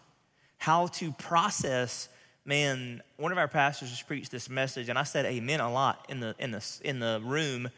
how 0.58 0.88
to 0.88 1.12
process 1.14 2.10
man, 2.46 3.02
one 3.18 3.32
of 3.32 3.38
our 3.38 3.48
pastors 3.48 3.90
just 3.90 4.08
preached 4.08 4.32
this 4.32 4.50
message, 4.50 4.90
and 4.90 4.98
I 4.98 5.04
said 5.04 5.26
amen 5.26 5.60
a 5.60 5.72
lot 5.72 6.06
in 6.10 6.20
the, 6.20 6.36
in 6.40 6.52
the, 6.52 6.80
in 6.84 7.00
the 7.00 7.20
room. 7.24 7.70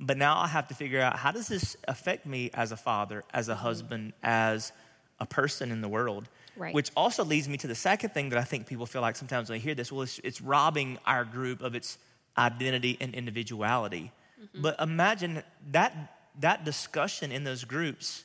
But 0.00 0.16
now 0.16 0.38
I 0.38 0.46
have 0.46 0.68
to 0.68 0.74
figure 0.74 1.00
out 1.00 1.16
how 1.16 1.32
does 1.32 1.48
this 1.48 1.76
affect 1.86 2.24
me 2.24 2.50
as 2.54 2.72
a 2.72 2.76
father, 2.76 3.24
as 3.32 3.48
a 3.48 3.54
husband, 3.54 4.12
as 4.22 4.72
a 5.20 5.26
person 5.26 5.70
in 5.70 5.80
the 5.80 5.88
world? 5.88 6.28
Right. 6.56 6.74
Which 6.74 6.90
also 6.96 7.24
leads 7.24 7.48
me 7.48 7.56
to 7.58 7.66
the 7.66 7.74
second 7.74 8.10
thing 8.10 8.30
that 8.30 8.38
I 8.38 8.44
think 8.44 8.66
people 8.66 8.86
feel 8.86 9.02
like 9.02 9.16
sometimes 9.16 9.48
when 9.48 9.58
they 9.58 9.62
hear 9.62 9.74
this, 9.74 9.92
well, 9.92 10.02
it's, 10.02 10.20
it's 10.24 10.40
robbing 10.40 10.98
our 11.06 11.24
group 11.24 11.62
of 11.62 11.74
its 11.74 11.98
identity 12.36 12.96
and 13.00 13.14
individuality. 13.14 14.12
Mm-hmm. 14.40 14.62
But 14.62 14.80
imagine 14.80 15.42
that 15.70 16.14
that 16.40 16.64
discussion 16.64 17.32
in 17.32 17.44
those 17.44 17.64
groups 17.64 18.24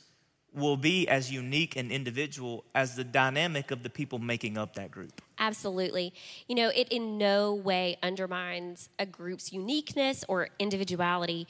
will 0.54 0.76
be 0.76 1.08
as 1.08 1.32
unique 1.32 1.76
and 1.76 1.90
individual 1.90 2.64
as 2.74 2.94
the 2.94 3.04
dynamic 3.04 3.70
of 3.70 3.82
the 3.82 3.90
people 3.90 4.18
making 4.18 4.56
up 4.56 4.76
that 4.76 4.90
group. 4.90 5.20
Absolutely. 5.38 6.12
You 6.46 6.54
know, 6.54 6.70
it 6.74 6.88
in 6.90 7.18
no 7.18 7.52
way 7.52 7.96
undermines 8.02 8.88
a 8.98 9.06
group's 9.06 9.52
uniqueness 9.52 10.24
or 10.28 10.48
individuality. 10.58 11.48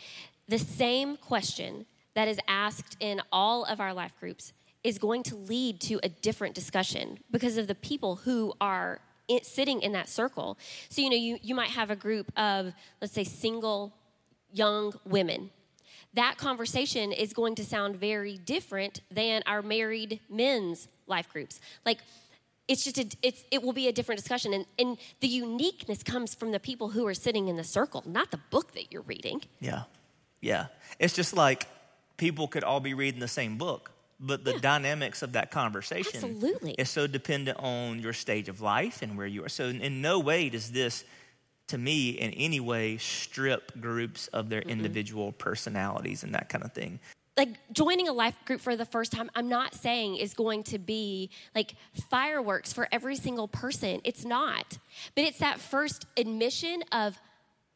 The 0.48 0.58
same 0.58 1.16
question 1.16 1.86
that 2.14 2.28
is 2.28 2.38
asked 2.48 2.96
in 3.00 3.20
all 3.30 3.64
of 3.64 3.80
our 3.80 3.92
life 3.92 4.14
groups 4.18 4.52
is 4.82 4.98
going 4.98 5.22
to 5.24 5.36
lead 5.36 5.80
to 5.80 6.00
a 6.02 6.08
different 6.08 6.54
discussion 6.54 7.18
because 7.30 7.56
of 7.56 7.66
the 7.66 7.74
people 7.74 8.16
who 8.16 8.54
are 8.60 9.00
sitting 9.42 9.80
in 9.82 9.92
that 9.92 10.08
circle. 10.08 10.58
So, 10.88 11.02
you 11.02 11.10
know, 11.10 11.16
you, 11.16 11.38
you 11.42 11.54
might 11.54 11.70
have 11.70 11.90
a 11.90 11.96
group 11.96 12.30
of, 12.38 12.72
let's 13.00 13.14
say, 13.14 13.24
single 13.24 13.94
young 14.52 14.94
women 15.04 15.50
that 16.14 16.36
conversation 16.38 17.12
is 17.12 17.32
going 17.32 17.54
to 17.56 17.64
sound 17.64 17.96
very 17.96 18.36
different 18.38 19.00
than 19.10 19.42
our 19.46 19.62
married 19.62 20.20
men's 20.30 20.88
life 21.06 21.28
groups. 21.28 21.60
Like, 21.84 21.98
it's 22.66 22.84
just 22.84 22.98
a, 22.98 23.06
it's, 23.22 23.44
it 23.50 23.62
will 23.62 23.72
be 23.72 23.88
a 23.88 23.92
different 23.92 24.18
discussion 24.18 24.54
and, 24.54 24.64
and 24.78 24.96
the 25.20 25.28
uniqueness 25.28 26.02
comes 26.02 26.34
from 26.34 26.50
the 26.50 26.60
people 26.60 26.88
who 26.88 27.06
are 27.06 27.14
sitting 27.14 27.48
in 27.48 27.56
the 27.56 27.64
circle 27.64 28.02
not 28.06 28.30
the 28.30 28.40
book 28.50 28.72
that 28.72 28.90
you're 28.90 29.02
reading 29.02 29.42
yeah 29.60 29.82
yeah 30.40 30.66
it's 30.98 31.12
just 31.12 31.34
like 31.34 31.66
people 32.16 32.48
could 32.48 32.64
all 32.64 32.80
be 32.80 32.94
reading 32.94 33.20
the 33.20 33.28
same 33.28 33.58
book 33.58 33.90
but 34.18 34.44
the 34.44 34.52
yeah. 34.52 34.60
dynamics 34.60 35.22
of 35.22 35.32
that 35.32 35.50
conversation 35.50 36.16
Absolutely. 36.24 36.72
is 36.78 36.88
so 36.88 37.06
dependent 37.06 37.58
on 37.58 37.98
your 37.98 38.12
stage 38.12 38.48
of 38.48 38.60
life 38.60 39.02
and 39.02 39.18
where 39.18 39.26
you 39.26 39.44
are 39.44 39.48
so 39.48 39.66
in 39.66 40.00
no 40.00 40.18
way 40.18 40.48
does 40.48 40.72
this 40.72 41.04
to 41.68 41.78
me 41.78 42.10
in 42.10 42.30
any 42.32 42.60
way 42.60 42.96
strip 42.98 43.80
groups 43.80 44.28
of 44.28 44.48
their 44.48 44.60
mm-hmm. 44.60 44.70
individual 44.70 45.32
personalities 45.32 46.22
and 46.22 46.34
that 46.34 46.48
kind 46.48 46.64
of 46.64 46.72
thing. 46.72 47.00
Like 47.36 47.48
joining 47.72 48.06
a 48.06 48.12
life 48.12 48.36
group 48.44 48.60
for 48.60 48.76
the 48.76 48.84
first 48.84 49.10
time 49.10 49.28
i'm 49.34 49.48
not 49.48 49.74
saying 49.74 50.16
is 50.16 50.34
going 50.34 50.62
to 50.64 50.78
be 50.78 51.30
like 51.54 51.74
fireworks 52.08 52.72
for 52.72 52.86
every 52.92 53.16
single 53.16 53.48
person. 53.48 54.00
It's 54.04 54.24
not. 54.24 54.78
But 55.14 55.24
it's 55.24 55.38
that 55.38 55.58
first 55.60 56.06
admission 56.16 56.82
of 56.92 57.18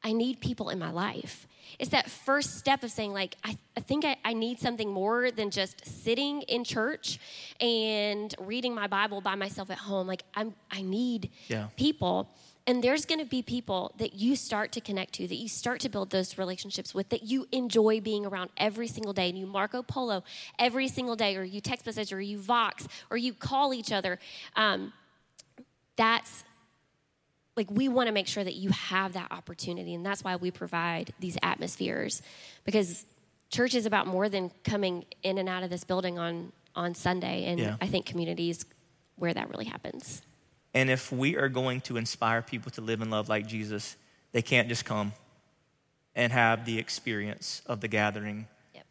i 0.05 0.12
need 0.12 0.40
people 0.40 0.68
in 0.68 0.79
my 0.79 0.90
life. 0.90 1.46
It's 1.79 1.90
that 1.90 2.11
first 2.11 2.57
step 2.57 2.85
of 2.85 2.90
saying 2.90 3.12
like 3.12 3.37
i, 3.42 3.57
I 3.77 3.81
think 3.81 4.05
I, 4.05 4.16
I 4.24 4.33
need 4.35 4.61
something 4.61 4.92
more 4.92 5.33
than 5.33 5.51
just 5.51 6.05
sitting 6.05 6.42
in 6.42 6.62
church 6.62 7.18
and 7.61 8.33
reading 8.38 8.74
my 8.74 8.87
bible 8.87 9.20
by 9.20 9.35
myself 9.35 9.70
at 9.70 9.79
home. 9.79 10.07
Like 10.07 10.22
i'm 10.35 10.55
i 10.70 10.83
need 10.83 11.31
yeah. 11.48 11.66
people 11.77 12.29
and 12.69 12.85
there's 12.85 13.07
going 13.07 13.19
to 13.19 13.25
be 13.25 13.41
people 13.41 13.95
that 13.97 14.13
you 14.13 14.37
start 14.37 14.73
to 14.73 14.83
connect 14.83 15.15
to, 15.15 15.27
that 15.27 15.37
you 15.37 15.49
start 15.49 15.81
to 15.81 15.89
build 15.89 16.11
those 16.11 16.37
relationships 16.37 16.95
with, 16.95 17.09
that 17.09 17.23
you 17.23 17.49
enjoy 17.51 17.99
being 17.99 18.27
around 18.27 18.51
every 18.59 18.87
single 18.87 19.15
day. 19.15 19.31
And 19.31 19.39
you 19.39 19.47
Marco 19.47 19.83
Polo 19.83 20.23
every 20.59 20.87
single 20.87 21.17
day, 21.17 21.35
or 21.39 21.45
you 21.45 21.63
text 21.63 21.87
message, 21.87 22.13
or 22.13 22.21
you 22.21 22.39
Vox, 22.39 22.87
or 23.11 23.17
you 23.17 23.33
call 23.33 23.73
each 23.73 23.91
other. 23.91 24.19
Um, 24.55 24.93
that's 25.97 26.45
like 27.57 27.71
we 27.71 27.89
want 27.89 28.09
to 28.09 28.13
make 28.13 28.27
sure 28.27 28.45
that 28.45 28.55
you 28.55 28.69
have 28.69 29.15
that 29.15 29.33
opportunity. 29.33 29.95
And 29.95 30.05
that's 30.05 30.23
why 30.23 30.37
we 30.37 30.51
provide 30.51 31.15
these 31.21 31.39
atmospheres 31.43 32.21
because 32.67 33.07
church 33.49 33.75
is 33.75 33.87
about 33.87 34.07
more 34.07 34.29
than 34.29 34.51
coming 34.63 35.07
in 35.23 35.39
and 35.39 35.49
out 35.49 35.63
of 35.63 35.71
this 35.71 35.85
building 35.85 36.19
on, 36.19 36.53
on 36.77 36.95
Sunday. 36.95 37.47
And 37.47 37.59
yeah. 37.59 37.77
I 37.81 37.87
think 37.87 38.05
community 38.05 38.51
is 38.51 38.67
where 39.17 39.33
that 39.33 39.49
really 39.49 39.65
happens. 39.65 40.21
And 40.79 40.91
if 40.91 41.11
we 41.11 41.37
are 41.37 41.49
going 41.49 41.81
to 41.83 41.97
inspire 41.97 42.41
people 42.41 42.71
to 42.71 42.81
live 42.81 43.01
and 43.01 43.11
love 43.11 43.29
like 43.29 43.49
Jesus, 43.49 43.97
they 44.31 44.43
can't 44.43 44.69
just 44.69 44.85
come 44.85 45.12
and 46.14 46.33
have 46.33 46.67
the 46.67 46.79
experience 46.79 47.62
of 47.67 47.81
the 47.81 47.88
gathering. 47.88 48.47
Yep. 48.77 48.87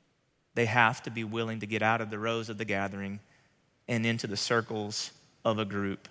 They 0.56 0.66
have 0.66 1.02
to 1.04 1.10
be 1.10 1.24
willing 1.24 1.62
to 1.62 1.66
get 1.66 1.82
out 1.82 2.02
of 2.02 2.10
the 2.10 2.20
rows 2.20 2.50
of 2.50 2.58
the 2.58 2.66
gathering 2.66 3.22
and 3.88 4.06
into 4.06 4.28
the 4.28 4.36
circles 4.36 5.12
of 5.46 5.60
a 5.60 5.64
group 5.64 6.10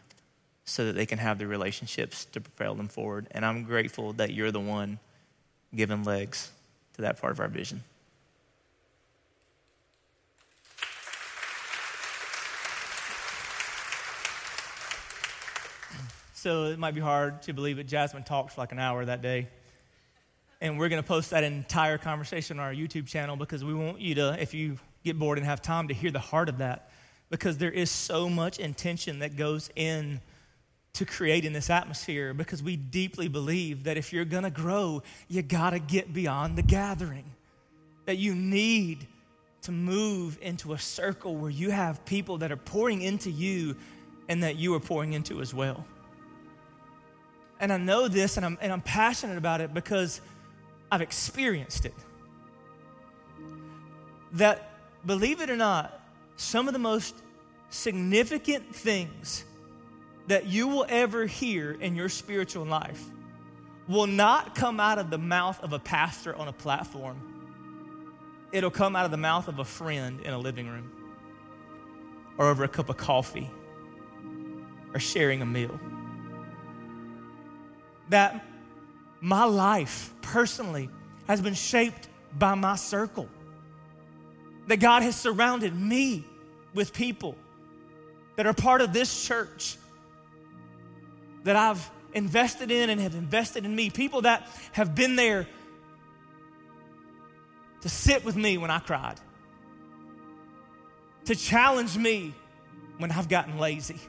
so 0.64 0.86
that 0.86 0.94
they 0.94 1.04
can 1.04 1.18
have 1.18 1.36
the 1.36 1.46
relationships 1.46 2.24
to 2.32 2.40
propel 2.40 2.74
them 2.74 2.88
forward. 2.88 3.26
And 3.32 3.44
I'm 3.44 3.64
grateful 3.64 4.14
that 4.14 4.32
you're 4.32 4.52
the 4.52 4.58
one 4.58 4.98
giving 5.74 6.04
legs 6.04 6.52
to 6.94 7.02
that 7.02 7.20
part 7.20 7.32
of 7.32 7.40
our 7.40 7.48
vision. 7.48 7.82
So 16.36 16.64
it 16.64 16.78
might 16.78 16.94
be 16.94 17.00
hard 17.00 17.40
to 17.44 17.54
believe 17.54 17.78
that 17.78 17.86
Jasmine 17.86 18.22
talked 18.22 18.52
for 18.52 18.60
like 18.60 18.70
an 18.70 18.78
hour 18.78 19.02
that 19.02 19.22
day. 19.22 19.48
And 20.60 20.78
we're 20.78 20.90
going 20.90 21.02
to 21.02 21.06
post 21.06 21.30
that 21.30 21.44
entire 21.44 21.96
conversation 21.96 22.58
on 22.58 22.66
our 22.66 22.74
YouTube 22.74 23.06
channel 23.06 23.36
because 23.36 23.64
we 23.64 23.72
want 23.72 24.00
you 24.00 24.16
to, 24.16 24.36
if 24.38 24.52
you 24.52 24.76
get 25.02 25.18
bored 25.18 25.38
and 25.38 25.46
have 25.46 25.62
time, 25.62 25.88
to 25.88 25.94
hear 25.94 26.10
the 26.10 26.18
heart 26.18 26.50
of 26.50 26.58
that. 26.58 26.90
Because 27.30 27.56
there 27.56 27.70
is 27.70 27.90
so 27.90 28.28
much 28.28 28.58
intention 28.58 29.20
that 29.20 29.36
goes 29.36 29.70
in 29.76 30.20
to 30.92 31.06
creating 31.06 31.54
this 31.54 31.70
atmosphere 31.70 32.34
because 32.34 32.62
we 32.62 32.76
deeply 32.76 33.28
believe 33.28 33.84
that 33.84 33.96
if 33.96 34.12
you're 34.12 34.26
going 34.26 34.44
to 34.44 34.50
grow, 34.50 35.02
you 35.28 35.40
got 35.40 35.70
to 35.70 35.78
get 35.78 36.12
beyond 36.12 36.56
the 36.56 36.62
gathering. 36.62 37.24
That 38.04 38.18
you 38.18 38.34
need 38.34 39.06
to 39.62 39.72
move 39.72 40.38
into 40.42 40.74
a 40.74 40.78
circle 40.78 41.34
where 41.34 41.50
you 41.50 41.70
have 41.70 42.04
people 42.04 42.36
that 42.38 42.52
are 42.52 42.58
pouring 42.58 43.00
into 43.00 43.30
you 43.30 43.74
and 44.28 44.42
that 44.42 44.56
you 44.56 44.74
are 44.74 44.80
pouring 44.80 45.14
into 45.14 45.40
as 45.40 45.54
well. 45.54 45.86
And 47.60 47.72
I 47.72 47.78
know 47.78 48.08
this 48.08 48.36
and 48.36 48.44
I'm, 48.44 48.58
and 48.60 48.72
I'm 48.72 48.82
passionate 48.82 49.38
about 49.38 49.60
it 49.60 49.72
because 49.72 50.20
I've 50.90 51.00
experienced 51.00 51.86
it. 51.86 51.94
That, 54.32 54.70
believe 55.04 55.40
it 55.40 55.50
or 55.50 55.56
not, 55.56 56.00
some 56.36 56.68
of 56.68 56.74
the 56.74 56.78
most 56.78 57.14
significant 57.70 58.74
things 58.74 59.44
that 60.26 60.46
you 60.46 60.68
will 60.68 60.86
ever 60.88 61.26
hear 61.26 61.72
in 61.72 61.94
your 61.96 62.08
spiritual 62.08 62.64
life 62.64 63.02
will 63.88 64.06
not 64.06 64.54
come 64.54 64.80
out 64.80 64.98
of 64.98 65.10
the 65.10 65.18
mouth 65.18 65.62
of 65.62 65.72
a 65.72 65.78
pastor 65.78 66.34
on 66.34 66.48
a 66.48 66.52
platform. 66.52 67.16
It'll 68.52 68.70
come 68.70 68.96
out 68.96 69.04
of 69.04 69.10
the 69.10 69.16
mouth 69.16 69.48
of 69.48 69.58
a 69.58 69.64
friend 69.64 70.20
in 70.20 70.32
a 70.32 70.38
living 70.38 70.68
room 70.68 70.90
or 72.38 72.48
over 72.48 72.64
a 72.64 72.68
cup 72.68 72.88
of 72.88 72.96
coffee 72.96 73.50
or 74.92 75.00
sharing 75.00 75.42
a 75.42 75.46
meal 75.46 75.78
that 78.08 78.44
my 79.20 79.44
life 79.44 80.12
personally 80.22 80.88
has 81.26 81.40
been 81.40 81.54
shaped 81.54 82.08
by 82.38 82.54
my 82.54 82.76
circle. 82.76 83.28
That 84.68 84.78
God 84.78 85.02
has 85.02 85.16
surrounded 85.16 85.74
me 85.74 86.24
with 86.74 86.92
people 86.92 87.36
that 88.36 88.46
are 88.46 88.54
part 88.54 88.80
of 88.80 88.92
this 88.92 89.26
church 89.26 89.76
that 91.44 91.56
I've 91.56 91.90
invested 92.12 92.70
in 92.70 92.90
and 92.90 93.00
have 93.00 93.14
invested 93.14 93.64
in 93.64 93.74
me. 93.74 93.90
People 93.90 94.22
that 94.22 94.48
have 94.72 94.94
been 94.94 95.16
there 95.16 95.46
to 97.82 97.88
sit 97.88 98.24
with 98.24 98.36
me 98.36 98.58
when 98.58 98.70
I 98.70 98.78
cried, 98.80 99.20
to 101.26 101.36
challenge 101.36 101.96
me 101.96 102.34
when 102.98 103.12
I've 103.12 103.28
gotten 103.28 103.58
lazy, 103.58 104.00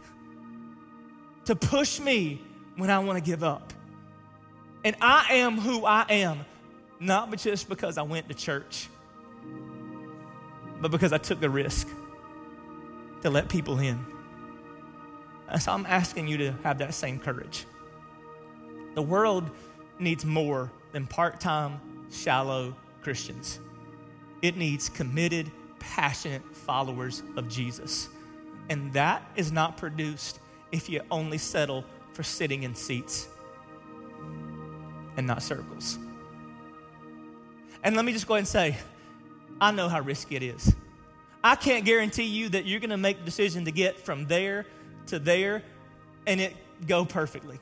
to 1.46 1.56
push 1.56 2.00
me 2.00 2.42
when 2.76 2.90
I 2.90 3.00
want 3.00 3.18
to 3.18 3.24
give 3.24 3.44
up. 3.44 3.74
And 4.88 4.96
I 5.02 5.34
am 5.34 5.58
who 5.58 5.84
I 5.84 6.06
am, 6.08 6.46
not 6.98 7.36
just 7.36 7.68
because 7.68 7.98
I 7.98 8.04
went 8.04 8.30
to 8.30 8.34
church, 8.34 8.88
but 10.80 10.92
because 10.92 11.12
I 11.12 11.18
took 11.18 11.42
the 11.42 11.50
risk 11.50 11.90
to 13.22 13.30
let 13.30 13.50
people 13.50 13.80
in. 13.80 14.00
And 15.50 15.62
so 15.62 15.74
I'm 15.74 15.86
asking 15.86 16.30
you 16.30 16.38
to 16.38 16.52
have 16.64 16.78
that 16.78 16.94
same 16.94 17.20
courage. 17.20 17.66
The 18.96 19.02
world 19.02 19.50
needs 20.00 20.24
more 20.24 20.72
than 20.94 21.06
part 21.06 21.42
time, 21.42 21.82
shallow 22.10 22.74
Christians. 23.02 23.60
It 24.42 24.56
needs 24.56 24.88
committed, 24.88 25.52
passionate 25.80 26.44
followers 26.56 27.24
of 27.36 27.50
Jesus. 27.50 28.08
And 28.70 28.94
that 28.94 29.22
is 29.36 29.52
not 29.52 29.76
produced 29.76 30.40
if 30.72 30.88
you 30.88 31.02
only 31.12 31.40
settle 31.40 31.84
for 32.14 32.24
sitting 32.24 32.64
in 32.64 32.74
seats 32.74 33.28
and 35.18 35.28
not 35.28 35.42
circles. 35.44 35.98
And 37.84 37.96
let 37.96 38.06
me 38.06 38.14
just 38.14 38.28
go 38.28 38.36
ahead 38.36 38.42
and 38.42 38.48
say, 38.48 38.78
I 39.60 39.72
know 39.72 39.90
how 39.90 40.00
risky 40.02 40.36
it 40.36 40.44
is. 40.44 40.76
I 41.44 41.56
can't 41.56 41.86
guarantee 41.86 42.24
you 42.24 42.50
that 42.50 42.66
you're 42.66 42.80
going 42.80 42.92
to 42.92 42.98
make 42.98 43.20
the 43.20 43.26
decision 43.26 43.66
to 43.66 43.72
get 43.72 44.00
from 44.00 44.26
there 44.26 44.66
to 45.08 45.20
there 45.20 45.64
and 46.26 46.40
it 46.40 46.56
go 46.86 47.06
perfectly. 47.06 47.60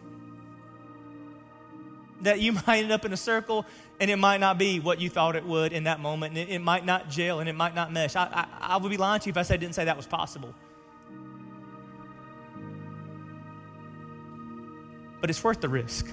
That 2.21 2.39
you 2.39 2.53
might 2.67 2.83
end 2.83 2.91
up 2.91 3.05
in 3.05 3.13
a 3.13 3.17
circle 3.17 3.65
and 3.99 4.11
it 4.11 4.17
might 4.17 4.39
not 4.39 4.57
be 4.57 4.79
what 4.79 4.99
you 4.99 5.09
thought 5.09 5.35
it 5.35 5.45
would 5.45 5.71
in 5.71 5.85
that 5.85 6.01
moment, 6.01 6.37
and 6.37 6.49
it, 6.49 6.53
it 6.53 6.59
might 6.59 6.85
not 6.85 7.09
gel 7.09 7.39
and 7.39 7.47
it 7.47 7.55
might 7.55 7.75
not 7.75 7.93
mesh. 7.93 8.15
I, 8.17 8.25
I, 8.25 8.73
I 8.73 8.77
would 8.77 8.89
be 8.89 8.97
lying 8.97 9.21
to 9.21 9.27
you 9.27 9.31
if 9.31 9.37
I 9.37 9.43
said, 9.43 9.61
didn't 9.61 9.75
say 9.75 9.85
that 9.85 9.95
was 9.95 10.05
possible. 10.05 10.53
But 15.21 15.29
it's 15.29 15.41
worth 15.41 15.61
the 15.61 15.69
risk. 15.69 16.07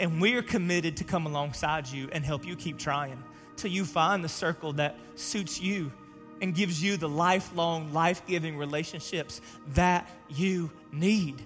And 0.00 0.18
we're 0.18 0.42
committed 0.42 0.96
to 0.96 1.04
come 1.04 1.26
alongside 1.26 1.86
you 1.86 2.08
and 2.10 2.24
help 2.24 2.46
you 2.46 2.56
keep 2.56 2.78
trying 2.78 3.22
till 3.56 3.70
you 3.70 3.84
find 3.84 4.24
the 4.24 4.30
circle 4.30 4.72
that 4.72 4.96
suits 5.14 5.60
you 5.60 5.92
and 6.40 6.54
gives 6.54 6.82
you 6.82 6.96
the 6.96 7.08
lifelong, 7.08 7.92
life 7.92 8.26
giving 8.26 8.56
relationships 8.56 9.42
that 9.74 10.08
you 10.30 10.70
need. 10.90 11.42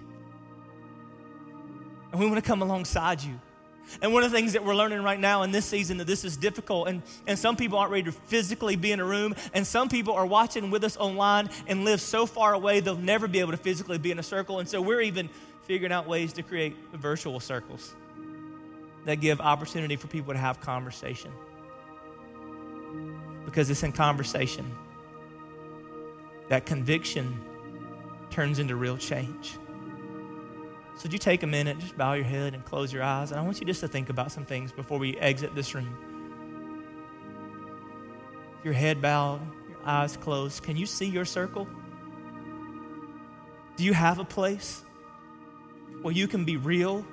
And 2.13 2.21
we 2.21 2.27
want 2.27 2.37
to 2.37 2.47
come 2.47 2.61
alongside 2.61 3.21
you. 3.21 3.37
And 4.01 4.13
one 4.13 4.23
of 4.23 4.31
the 4.31 4.37
things 4.37 4.53
that 4.53 4.63
we're 4.63 4.73
learning 4.73 5.03
right 5.03 5.19
now 5.19 5.43
in 5.43 5.51
this 5.51 5.65
season 5.65 5.97
that 5.97 6.07
this 6.07 6.23
is 6.23 6.37
difficult, 6.37 6.87
and, 6.87 7.03
and 7.27 7.37
some 7.37 7.57
people 7.57 7.77
aren't 7.77 7.91
ready 7.91 8.03
to 8.03 8.13
physically 8.13 8.77
be 8.77 8.93
in 8.93 9.01
a 9.01 9.05
room, 9.05 9.35
and 9.53 9.67
some 9.67 9.89
people 9.89 10.13
are 10.13 10.25
watching 10.25 10.71
with 10.71 10.85
us 10.85 10.95
online 10.95 11.49
and 11.67 11.83
live 11.83 11.99
so 11.99 12.25
far 12.25 12.53
away 12.53 12.79
they'll 12.79 12.95
never 12.95 13.27
be 13.27 13.41
able 13.41 13.51
to 13.51 13.57
physically 13.57 13.97
be 13.97 14.11
in 14.11 14.17
a 14.17 14.23
circle. 14.23 14.59
And 14.59 14.67
so 14.67 14.81
we're 14.81 15.01
even 15.01 15.29
figuring 15.63 15.91
out 15.91 16.07
ways 16.07 16.31
to 16.33 16.41
create 16.41 16.75
virtual 16.93 17.41
circles 17.41 17.93
that 19.05 19.21
give 19.21 19.39
opportunity 19.39 19.95
for 19.95 20.07
people 20.07 20.33
to 20.33 20.39
have 20.39 20.59
conversation. 20.59 21.31
Because 23.45 23.69
it's 23.69 23.83
in 23.83 23.91
conversation 23.91 24.75
that 26.49 26.65
conviction 26.65 27.39
turns 28.29 28.59
into 28.59 28.75
real 28.75 28.97
change. 28.97 29.57
So, 30.95 31.03
would 31.03 31.13
you 31.13 31.19
take 31.19 31.43
a 31.43 31.47
minute, 31.47 31.77
just 31.79 31.97
bow 31.97 32.13
your 32.13 32.25
head 32.25 32.53
and 32.53 32.63
close 32.63 32.93
your 32.93 33.03
eyes? 33.03 33.31
And 33.31 33.39
I 33.39 33.43
want 33.43 33.59
you 33.59 33.65
just 33.65 33.81
to 33.81 33.87
think 33.87 34.09
about 34.09 34.31
some 34.31 34.45
things 34.45 34.71
before 34.71 34.97
we 34.97 35.17
exit 35.17 35.53
this 35.53 35.75
room. 35.75 35.97
Your 38.63 38.73
head 38.73 39.01
bowed, 39.01 39.41
your 39.69 39.77
eyes 39.85 40.17
closed. 40.17 40.63
Can 40.63 40.77
you 40.77 40.85
see 40.85 41.05
your 41.05 41.25
circle? 41.25 41.67
Do 43.75 43.83
you 43.83 43.93
have 43.93 44.19
a 44.19 44.23
place 44.23 44.83
where 46.01 46.13
you 46.13 46.27
can 46.27 46.45
be 46.45 46.55
real 46.55 47.05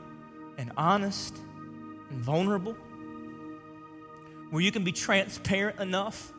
and 0.58 0.70
honest 0.76 1.36
and 2.12 2.22
vulnerable? 2.22 2.76
Where 4.50 4.62
you 4.62 4.70
can 4.70 4.84
be 4.84 4.92
transparent 4.92 5.80
enough 5.80 6.32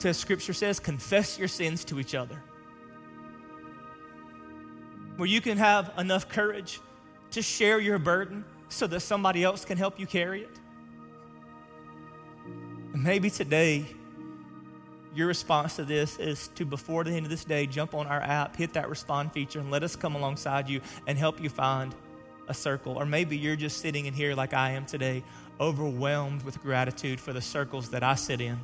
to, 0.00 0.08
as 0.08 0.18
Scripture 0.18 0.52
says, 0.52 0.80
confess 0.80 1.38
your 1.38 1.48
sins 1.48 1.84
to 1.86 2.00
each 2.00 2.14
other? 2.14 2.42
where 5.16 5.28
you 5.28 5.40
can 5.40 5.58
have 5.58 5.92
enough 5.98 6.28
courage 6.28 6.80
to 7.30 7.42
share 7.42 7.78
your 7.78 7.98
burden 7.98 8.44
so 8.68 8.86
that 8.86 9.00
somebody 9.00 9.44
else 9.44 9.64
can 9.64 9.78
help 9.78 10.00
you 10.00 10.06
carry 10.06 10.42
it. 10.42 10.58
And 12.92 13.02
maybe 13.02 13.30
today, 13.30 13.86
your 15.14 15.26
response 15.26 15.76
to 15.76 15.84
this 15.84 16.18
is 16.18 16.48
to, 16.56 16.64
before 16.64 17.04
the 17.04 17.12
end 17.12 17.26
of 17.26 17.30
this 17.30 17.44
day, 17.44 17.66
jump 17.66 17.94
on 17.94 18.06
our 18.06 18.20
app, 18.20 18.56
hit 18.56 18.72
that 18.72 18.88
respond 18.88 19.32
feature, 19.32 19.60
and 19.60 19.70
let 19.70 19.82
us 19.82 19.94
come 19.94 20.14
alongside 20.14 20.68
you 20.68 20.80
and 21.06 21.18
help 21.18 21.40
you 21.40 21.50
find 21.50 21.94
a 22.48 22.54
circle. 22.54 22.96
Or 22.96 23.06
maybe 23.06 23.36
you're 23.36 23.56
just 23.56 23.78
sitting 23.78 24.06
in 24.06 24.14
here 24.14 24.34
like 24.34 24.54
I 24.54 24.72
am 24.72 24.86
today, 24.86 25.22
overwhelmed 25.60 26.42
with 26.42 26.60
gratitude 26.62 27.20
for 27.20 27.32
the 27.32 27.40
circles 27.40 27.90
that 27.90 28.02
I 28.02 28.14
sit 28.14 28.40
in, 28.40 28.58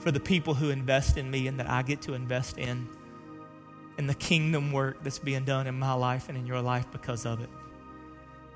for 0.00 0.10
the 0.10 0.20
people 0.20 0.54
who 0.54 0.70
invest 0.70 1.16
in 1.16 1.30
me 1.30 1.46
and 1.46 1.58
that 1.60 1.68
I 1.68 1.82
get 1.82 2.02
to 2.02 2.14
invest 2.14 2.58
in 2.58 2.88
and 3.98 4.08
the 4.08 4.14
kingdom 4.14 4.72
work 4.72 5.02
that's 5.02 5.18
being 5.18 5.44
done 5.44 5.66
in 5.66 5.78
my 5.78 5.92
life 5.92 6.28
and 6.28 6.38
in 6.38 6.46
your 6.46 6.60
life 6.60 6.86
because 6.90 7.26
of 7.26 7.40
it. 7.40 7.50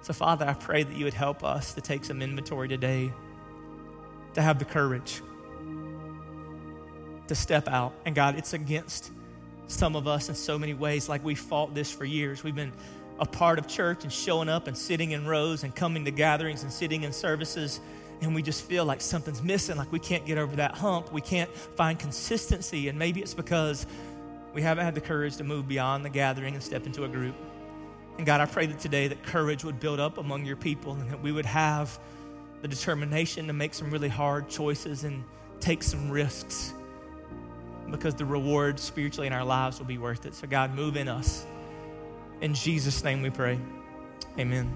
So, 0.03 0.13
Father, 0.13 0.47
I 0.47 0.55
pray 0.55 0.83
that 0.83 0.97
you 0.97 1.05
would 1.05 1.15
help 1.15 1.45
us 1.45 1.75
to 1.75 1.81
take 1.81 2.05
some 2.05 2.23
inventory 2.23 2.69
today, 2.69 3.13
to 4.35 4.43
have 4.43 4.59
the 4.59 4.65
courage 4.65 5.21
to 7.29 7.35
step 7.35 7.69
out. 7.69 7.93
And 8.05 8.15
God, 8.15 8.39
it's 8.39 8.53
against 8.53 9.11
some 9.69 9.97
of 9.97 10.07
us 10.07 10.29
in 10.29 10.35
so 10.35 10.59
many 10.59 10.75
ways, 10.75 11.09
like 11.09 11.25
we 11.25 11.35
fought 11.35 11.75
this 11.75 11.91
for 11.91 12.05
years. 12.05 12.45
We've 12.45 12.55
been 12.55 12.73
a 13.19 13.27
part 13.27 13.59
of 13.59 13.67
church 13.67 14.05
and 14.05 14.13
showing 14.13 14.49
up 14.49 14.67
and 14.67 14.77
sitting 14.77 15.13
in 15.13 15.27
rows 15.27 15.65
and 15.65 15.75
coming 15.75 16.05
to 16.05 16.11
gatherings 16.11 16.63
and 16.63 16.73
sitting 16.73 17.03
in 17.03 17.13
services. 17.13 17.81
And 18.21 18.35
we 18.35 18.43
just 18.43 18.65
feel 18.65 18.85
like 18.85 19.01
something's 19.01 19.43
missing, 19.43 19.77
like 19.77 19.93
we 19.93 19.99
can't 19.99 20.25
get 20.25 20.39
over 20.39 20.57
that 20.57 20.75
hump. 20.75 21.13
We 21.13 21.21
can't 21.21 21.51
find 21.55 21.99
consistency. 21.99 22.89
And 22.89 22.99
maybe 22.99 23.21
it's 23.21 23.35
because 23.35 23.87
we 24.55 24.63
haven't 24.63 24.85
had 24.85 24.95
the 24.95 25.01
courage 25.01 25.37
to 25.37 25.45
move 25.45 25.69
beyond 25.69 26.05
the 26.05 26.11
gathering 26.11 26.55
and 26.55 26.63
step 26.63 26.87
into 26.87 27.05
a 27.05 27.09
group. 27.09 27.35
And 28.17 28.25
God, 28.25 28.41
I 28.41 28.47
pray 28.47 28.67
that 28.67 28.79
today 28.79 29.09
that 29.09 29.23
courage 29.25 29.65
would 29.65 29.79
build 29.81 30.01
up 30.01 30.17
among 30.17 30.47
your 30.47 30.57
people 30.57 30.93
and 30.93 31.11
that 31.11 31.23
we 31.23 31.33
would 31.33 31.45
have 31.45 31.99
the 32.63 32.69
determination 32.69 33.47
to 33.49 33.53
make 33.53 33.75
some 33.75 33.91
really 33.91 34.09
hard 34.09 34.49
choices 34.49 35.05
and 35.05 35.23
take 35.61 35.83
some 35.83 36.11
risks 36.11 36.73
because 37.91 38.15
the 38.15 38.25
reward 38.25 38.79
spiritually 38.79 39.27
in 39.27 39.33
our 39.33 39.45
lives 39.45 39.79
will 39.79 39.87
be 39.87 39.99
worth 39.99 40.27
it. 40.27 40.35
So, 40.35 40.47
God, 40.47 40.75
move 40.75 40.97
in 40.97 41.09
us. 41.09 41.47
In 42.41 42.55
Jesus' 42.55 43.03
name 43.03 43.23
we 43.23 43.31
pray. 43.31 43.59
Amen. 44.39 44.75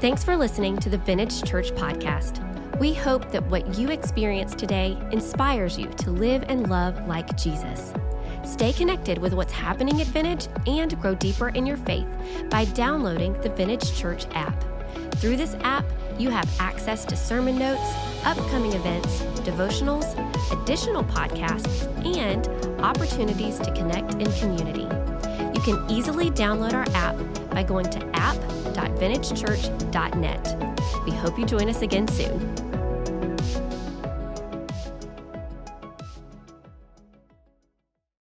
Thanks 0.00 0.22
for 0.22 0.36
listening 0.36 0.76
to 0.78 0.88
the 0.88 0.98
Vintage 0.98 1.42
Church 1.42 1.70
Podcast. 1.72 2.44
We 2.78 2.94
hope 2.94 3.32
that 3.32 3.44
what 3.46 3.76
you 3.76 3.90
experience 3.90 4.54
today 4.54 4.96
inspires 5.10 5.76
you 5.76 5.88
to 5.88 6.10
live 6.10 6.44
and 6.48 6.70
love 6.70 7.08
like 7.08 7.36
Jesus. 7.36 7.92
Stay 8.44 8.72
connected 8.72 9.18
with 9.18 9.34
what's 9.34 9.52
happening 9.52 10.00
at 10.00 10.06
Vintage 10.06 10.46
and 10.66 10.98
grow 11.00 11.14
deeper 11.16 11.48
in 11.48 11.66
your 11.66 11.76
faith 11.78 12.06
by 12.48 12.64
downloading 12.66 13.32
the 13.42 13.50
Vintage 13.50 13.92
Church 13.94 14.26
app. 14.32 14.64
Through 15.16 15.36
this 15.36 15.54
app, 15.60 15.84
you 16.18 16.30
have 16.30 16.48
access 16.58 17.04
to 17.06 17.16
sermon 17.16 17.58
notes, 17.58 17.94
upcoming 18.24 18.72
events, 18.72 19.20
devotionals, 19.40 20.06
additional 20.62 21.04
podcasts, 21.04 21.86
and 22.04 22.48
opportunities 22.80 23.58
to 23.58 23.70
connect 23.72 24.14
in 24.14 24.32
community. 24.32 24.88
You 25.54 25.60
can 25.62 25.78
easily 25.90 26.30
download 26.30 26.74
our 26.74 26.86
app 26.94 27.16
by 27.50 27.62
going 27.62 27.88
to 27.90 28.04
app.vintagechurch.net. 28.16 30.74
We 31.04 31.12
hope 31.12 31.38
you 31.38 31.46
join 31.46 31.68
us 31.68 31.82
again 31.82 32.08
soon. 32.08 32.67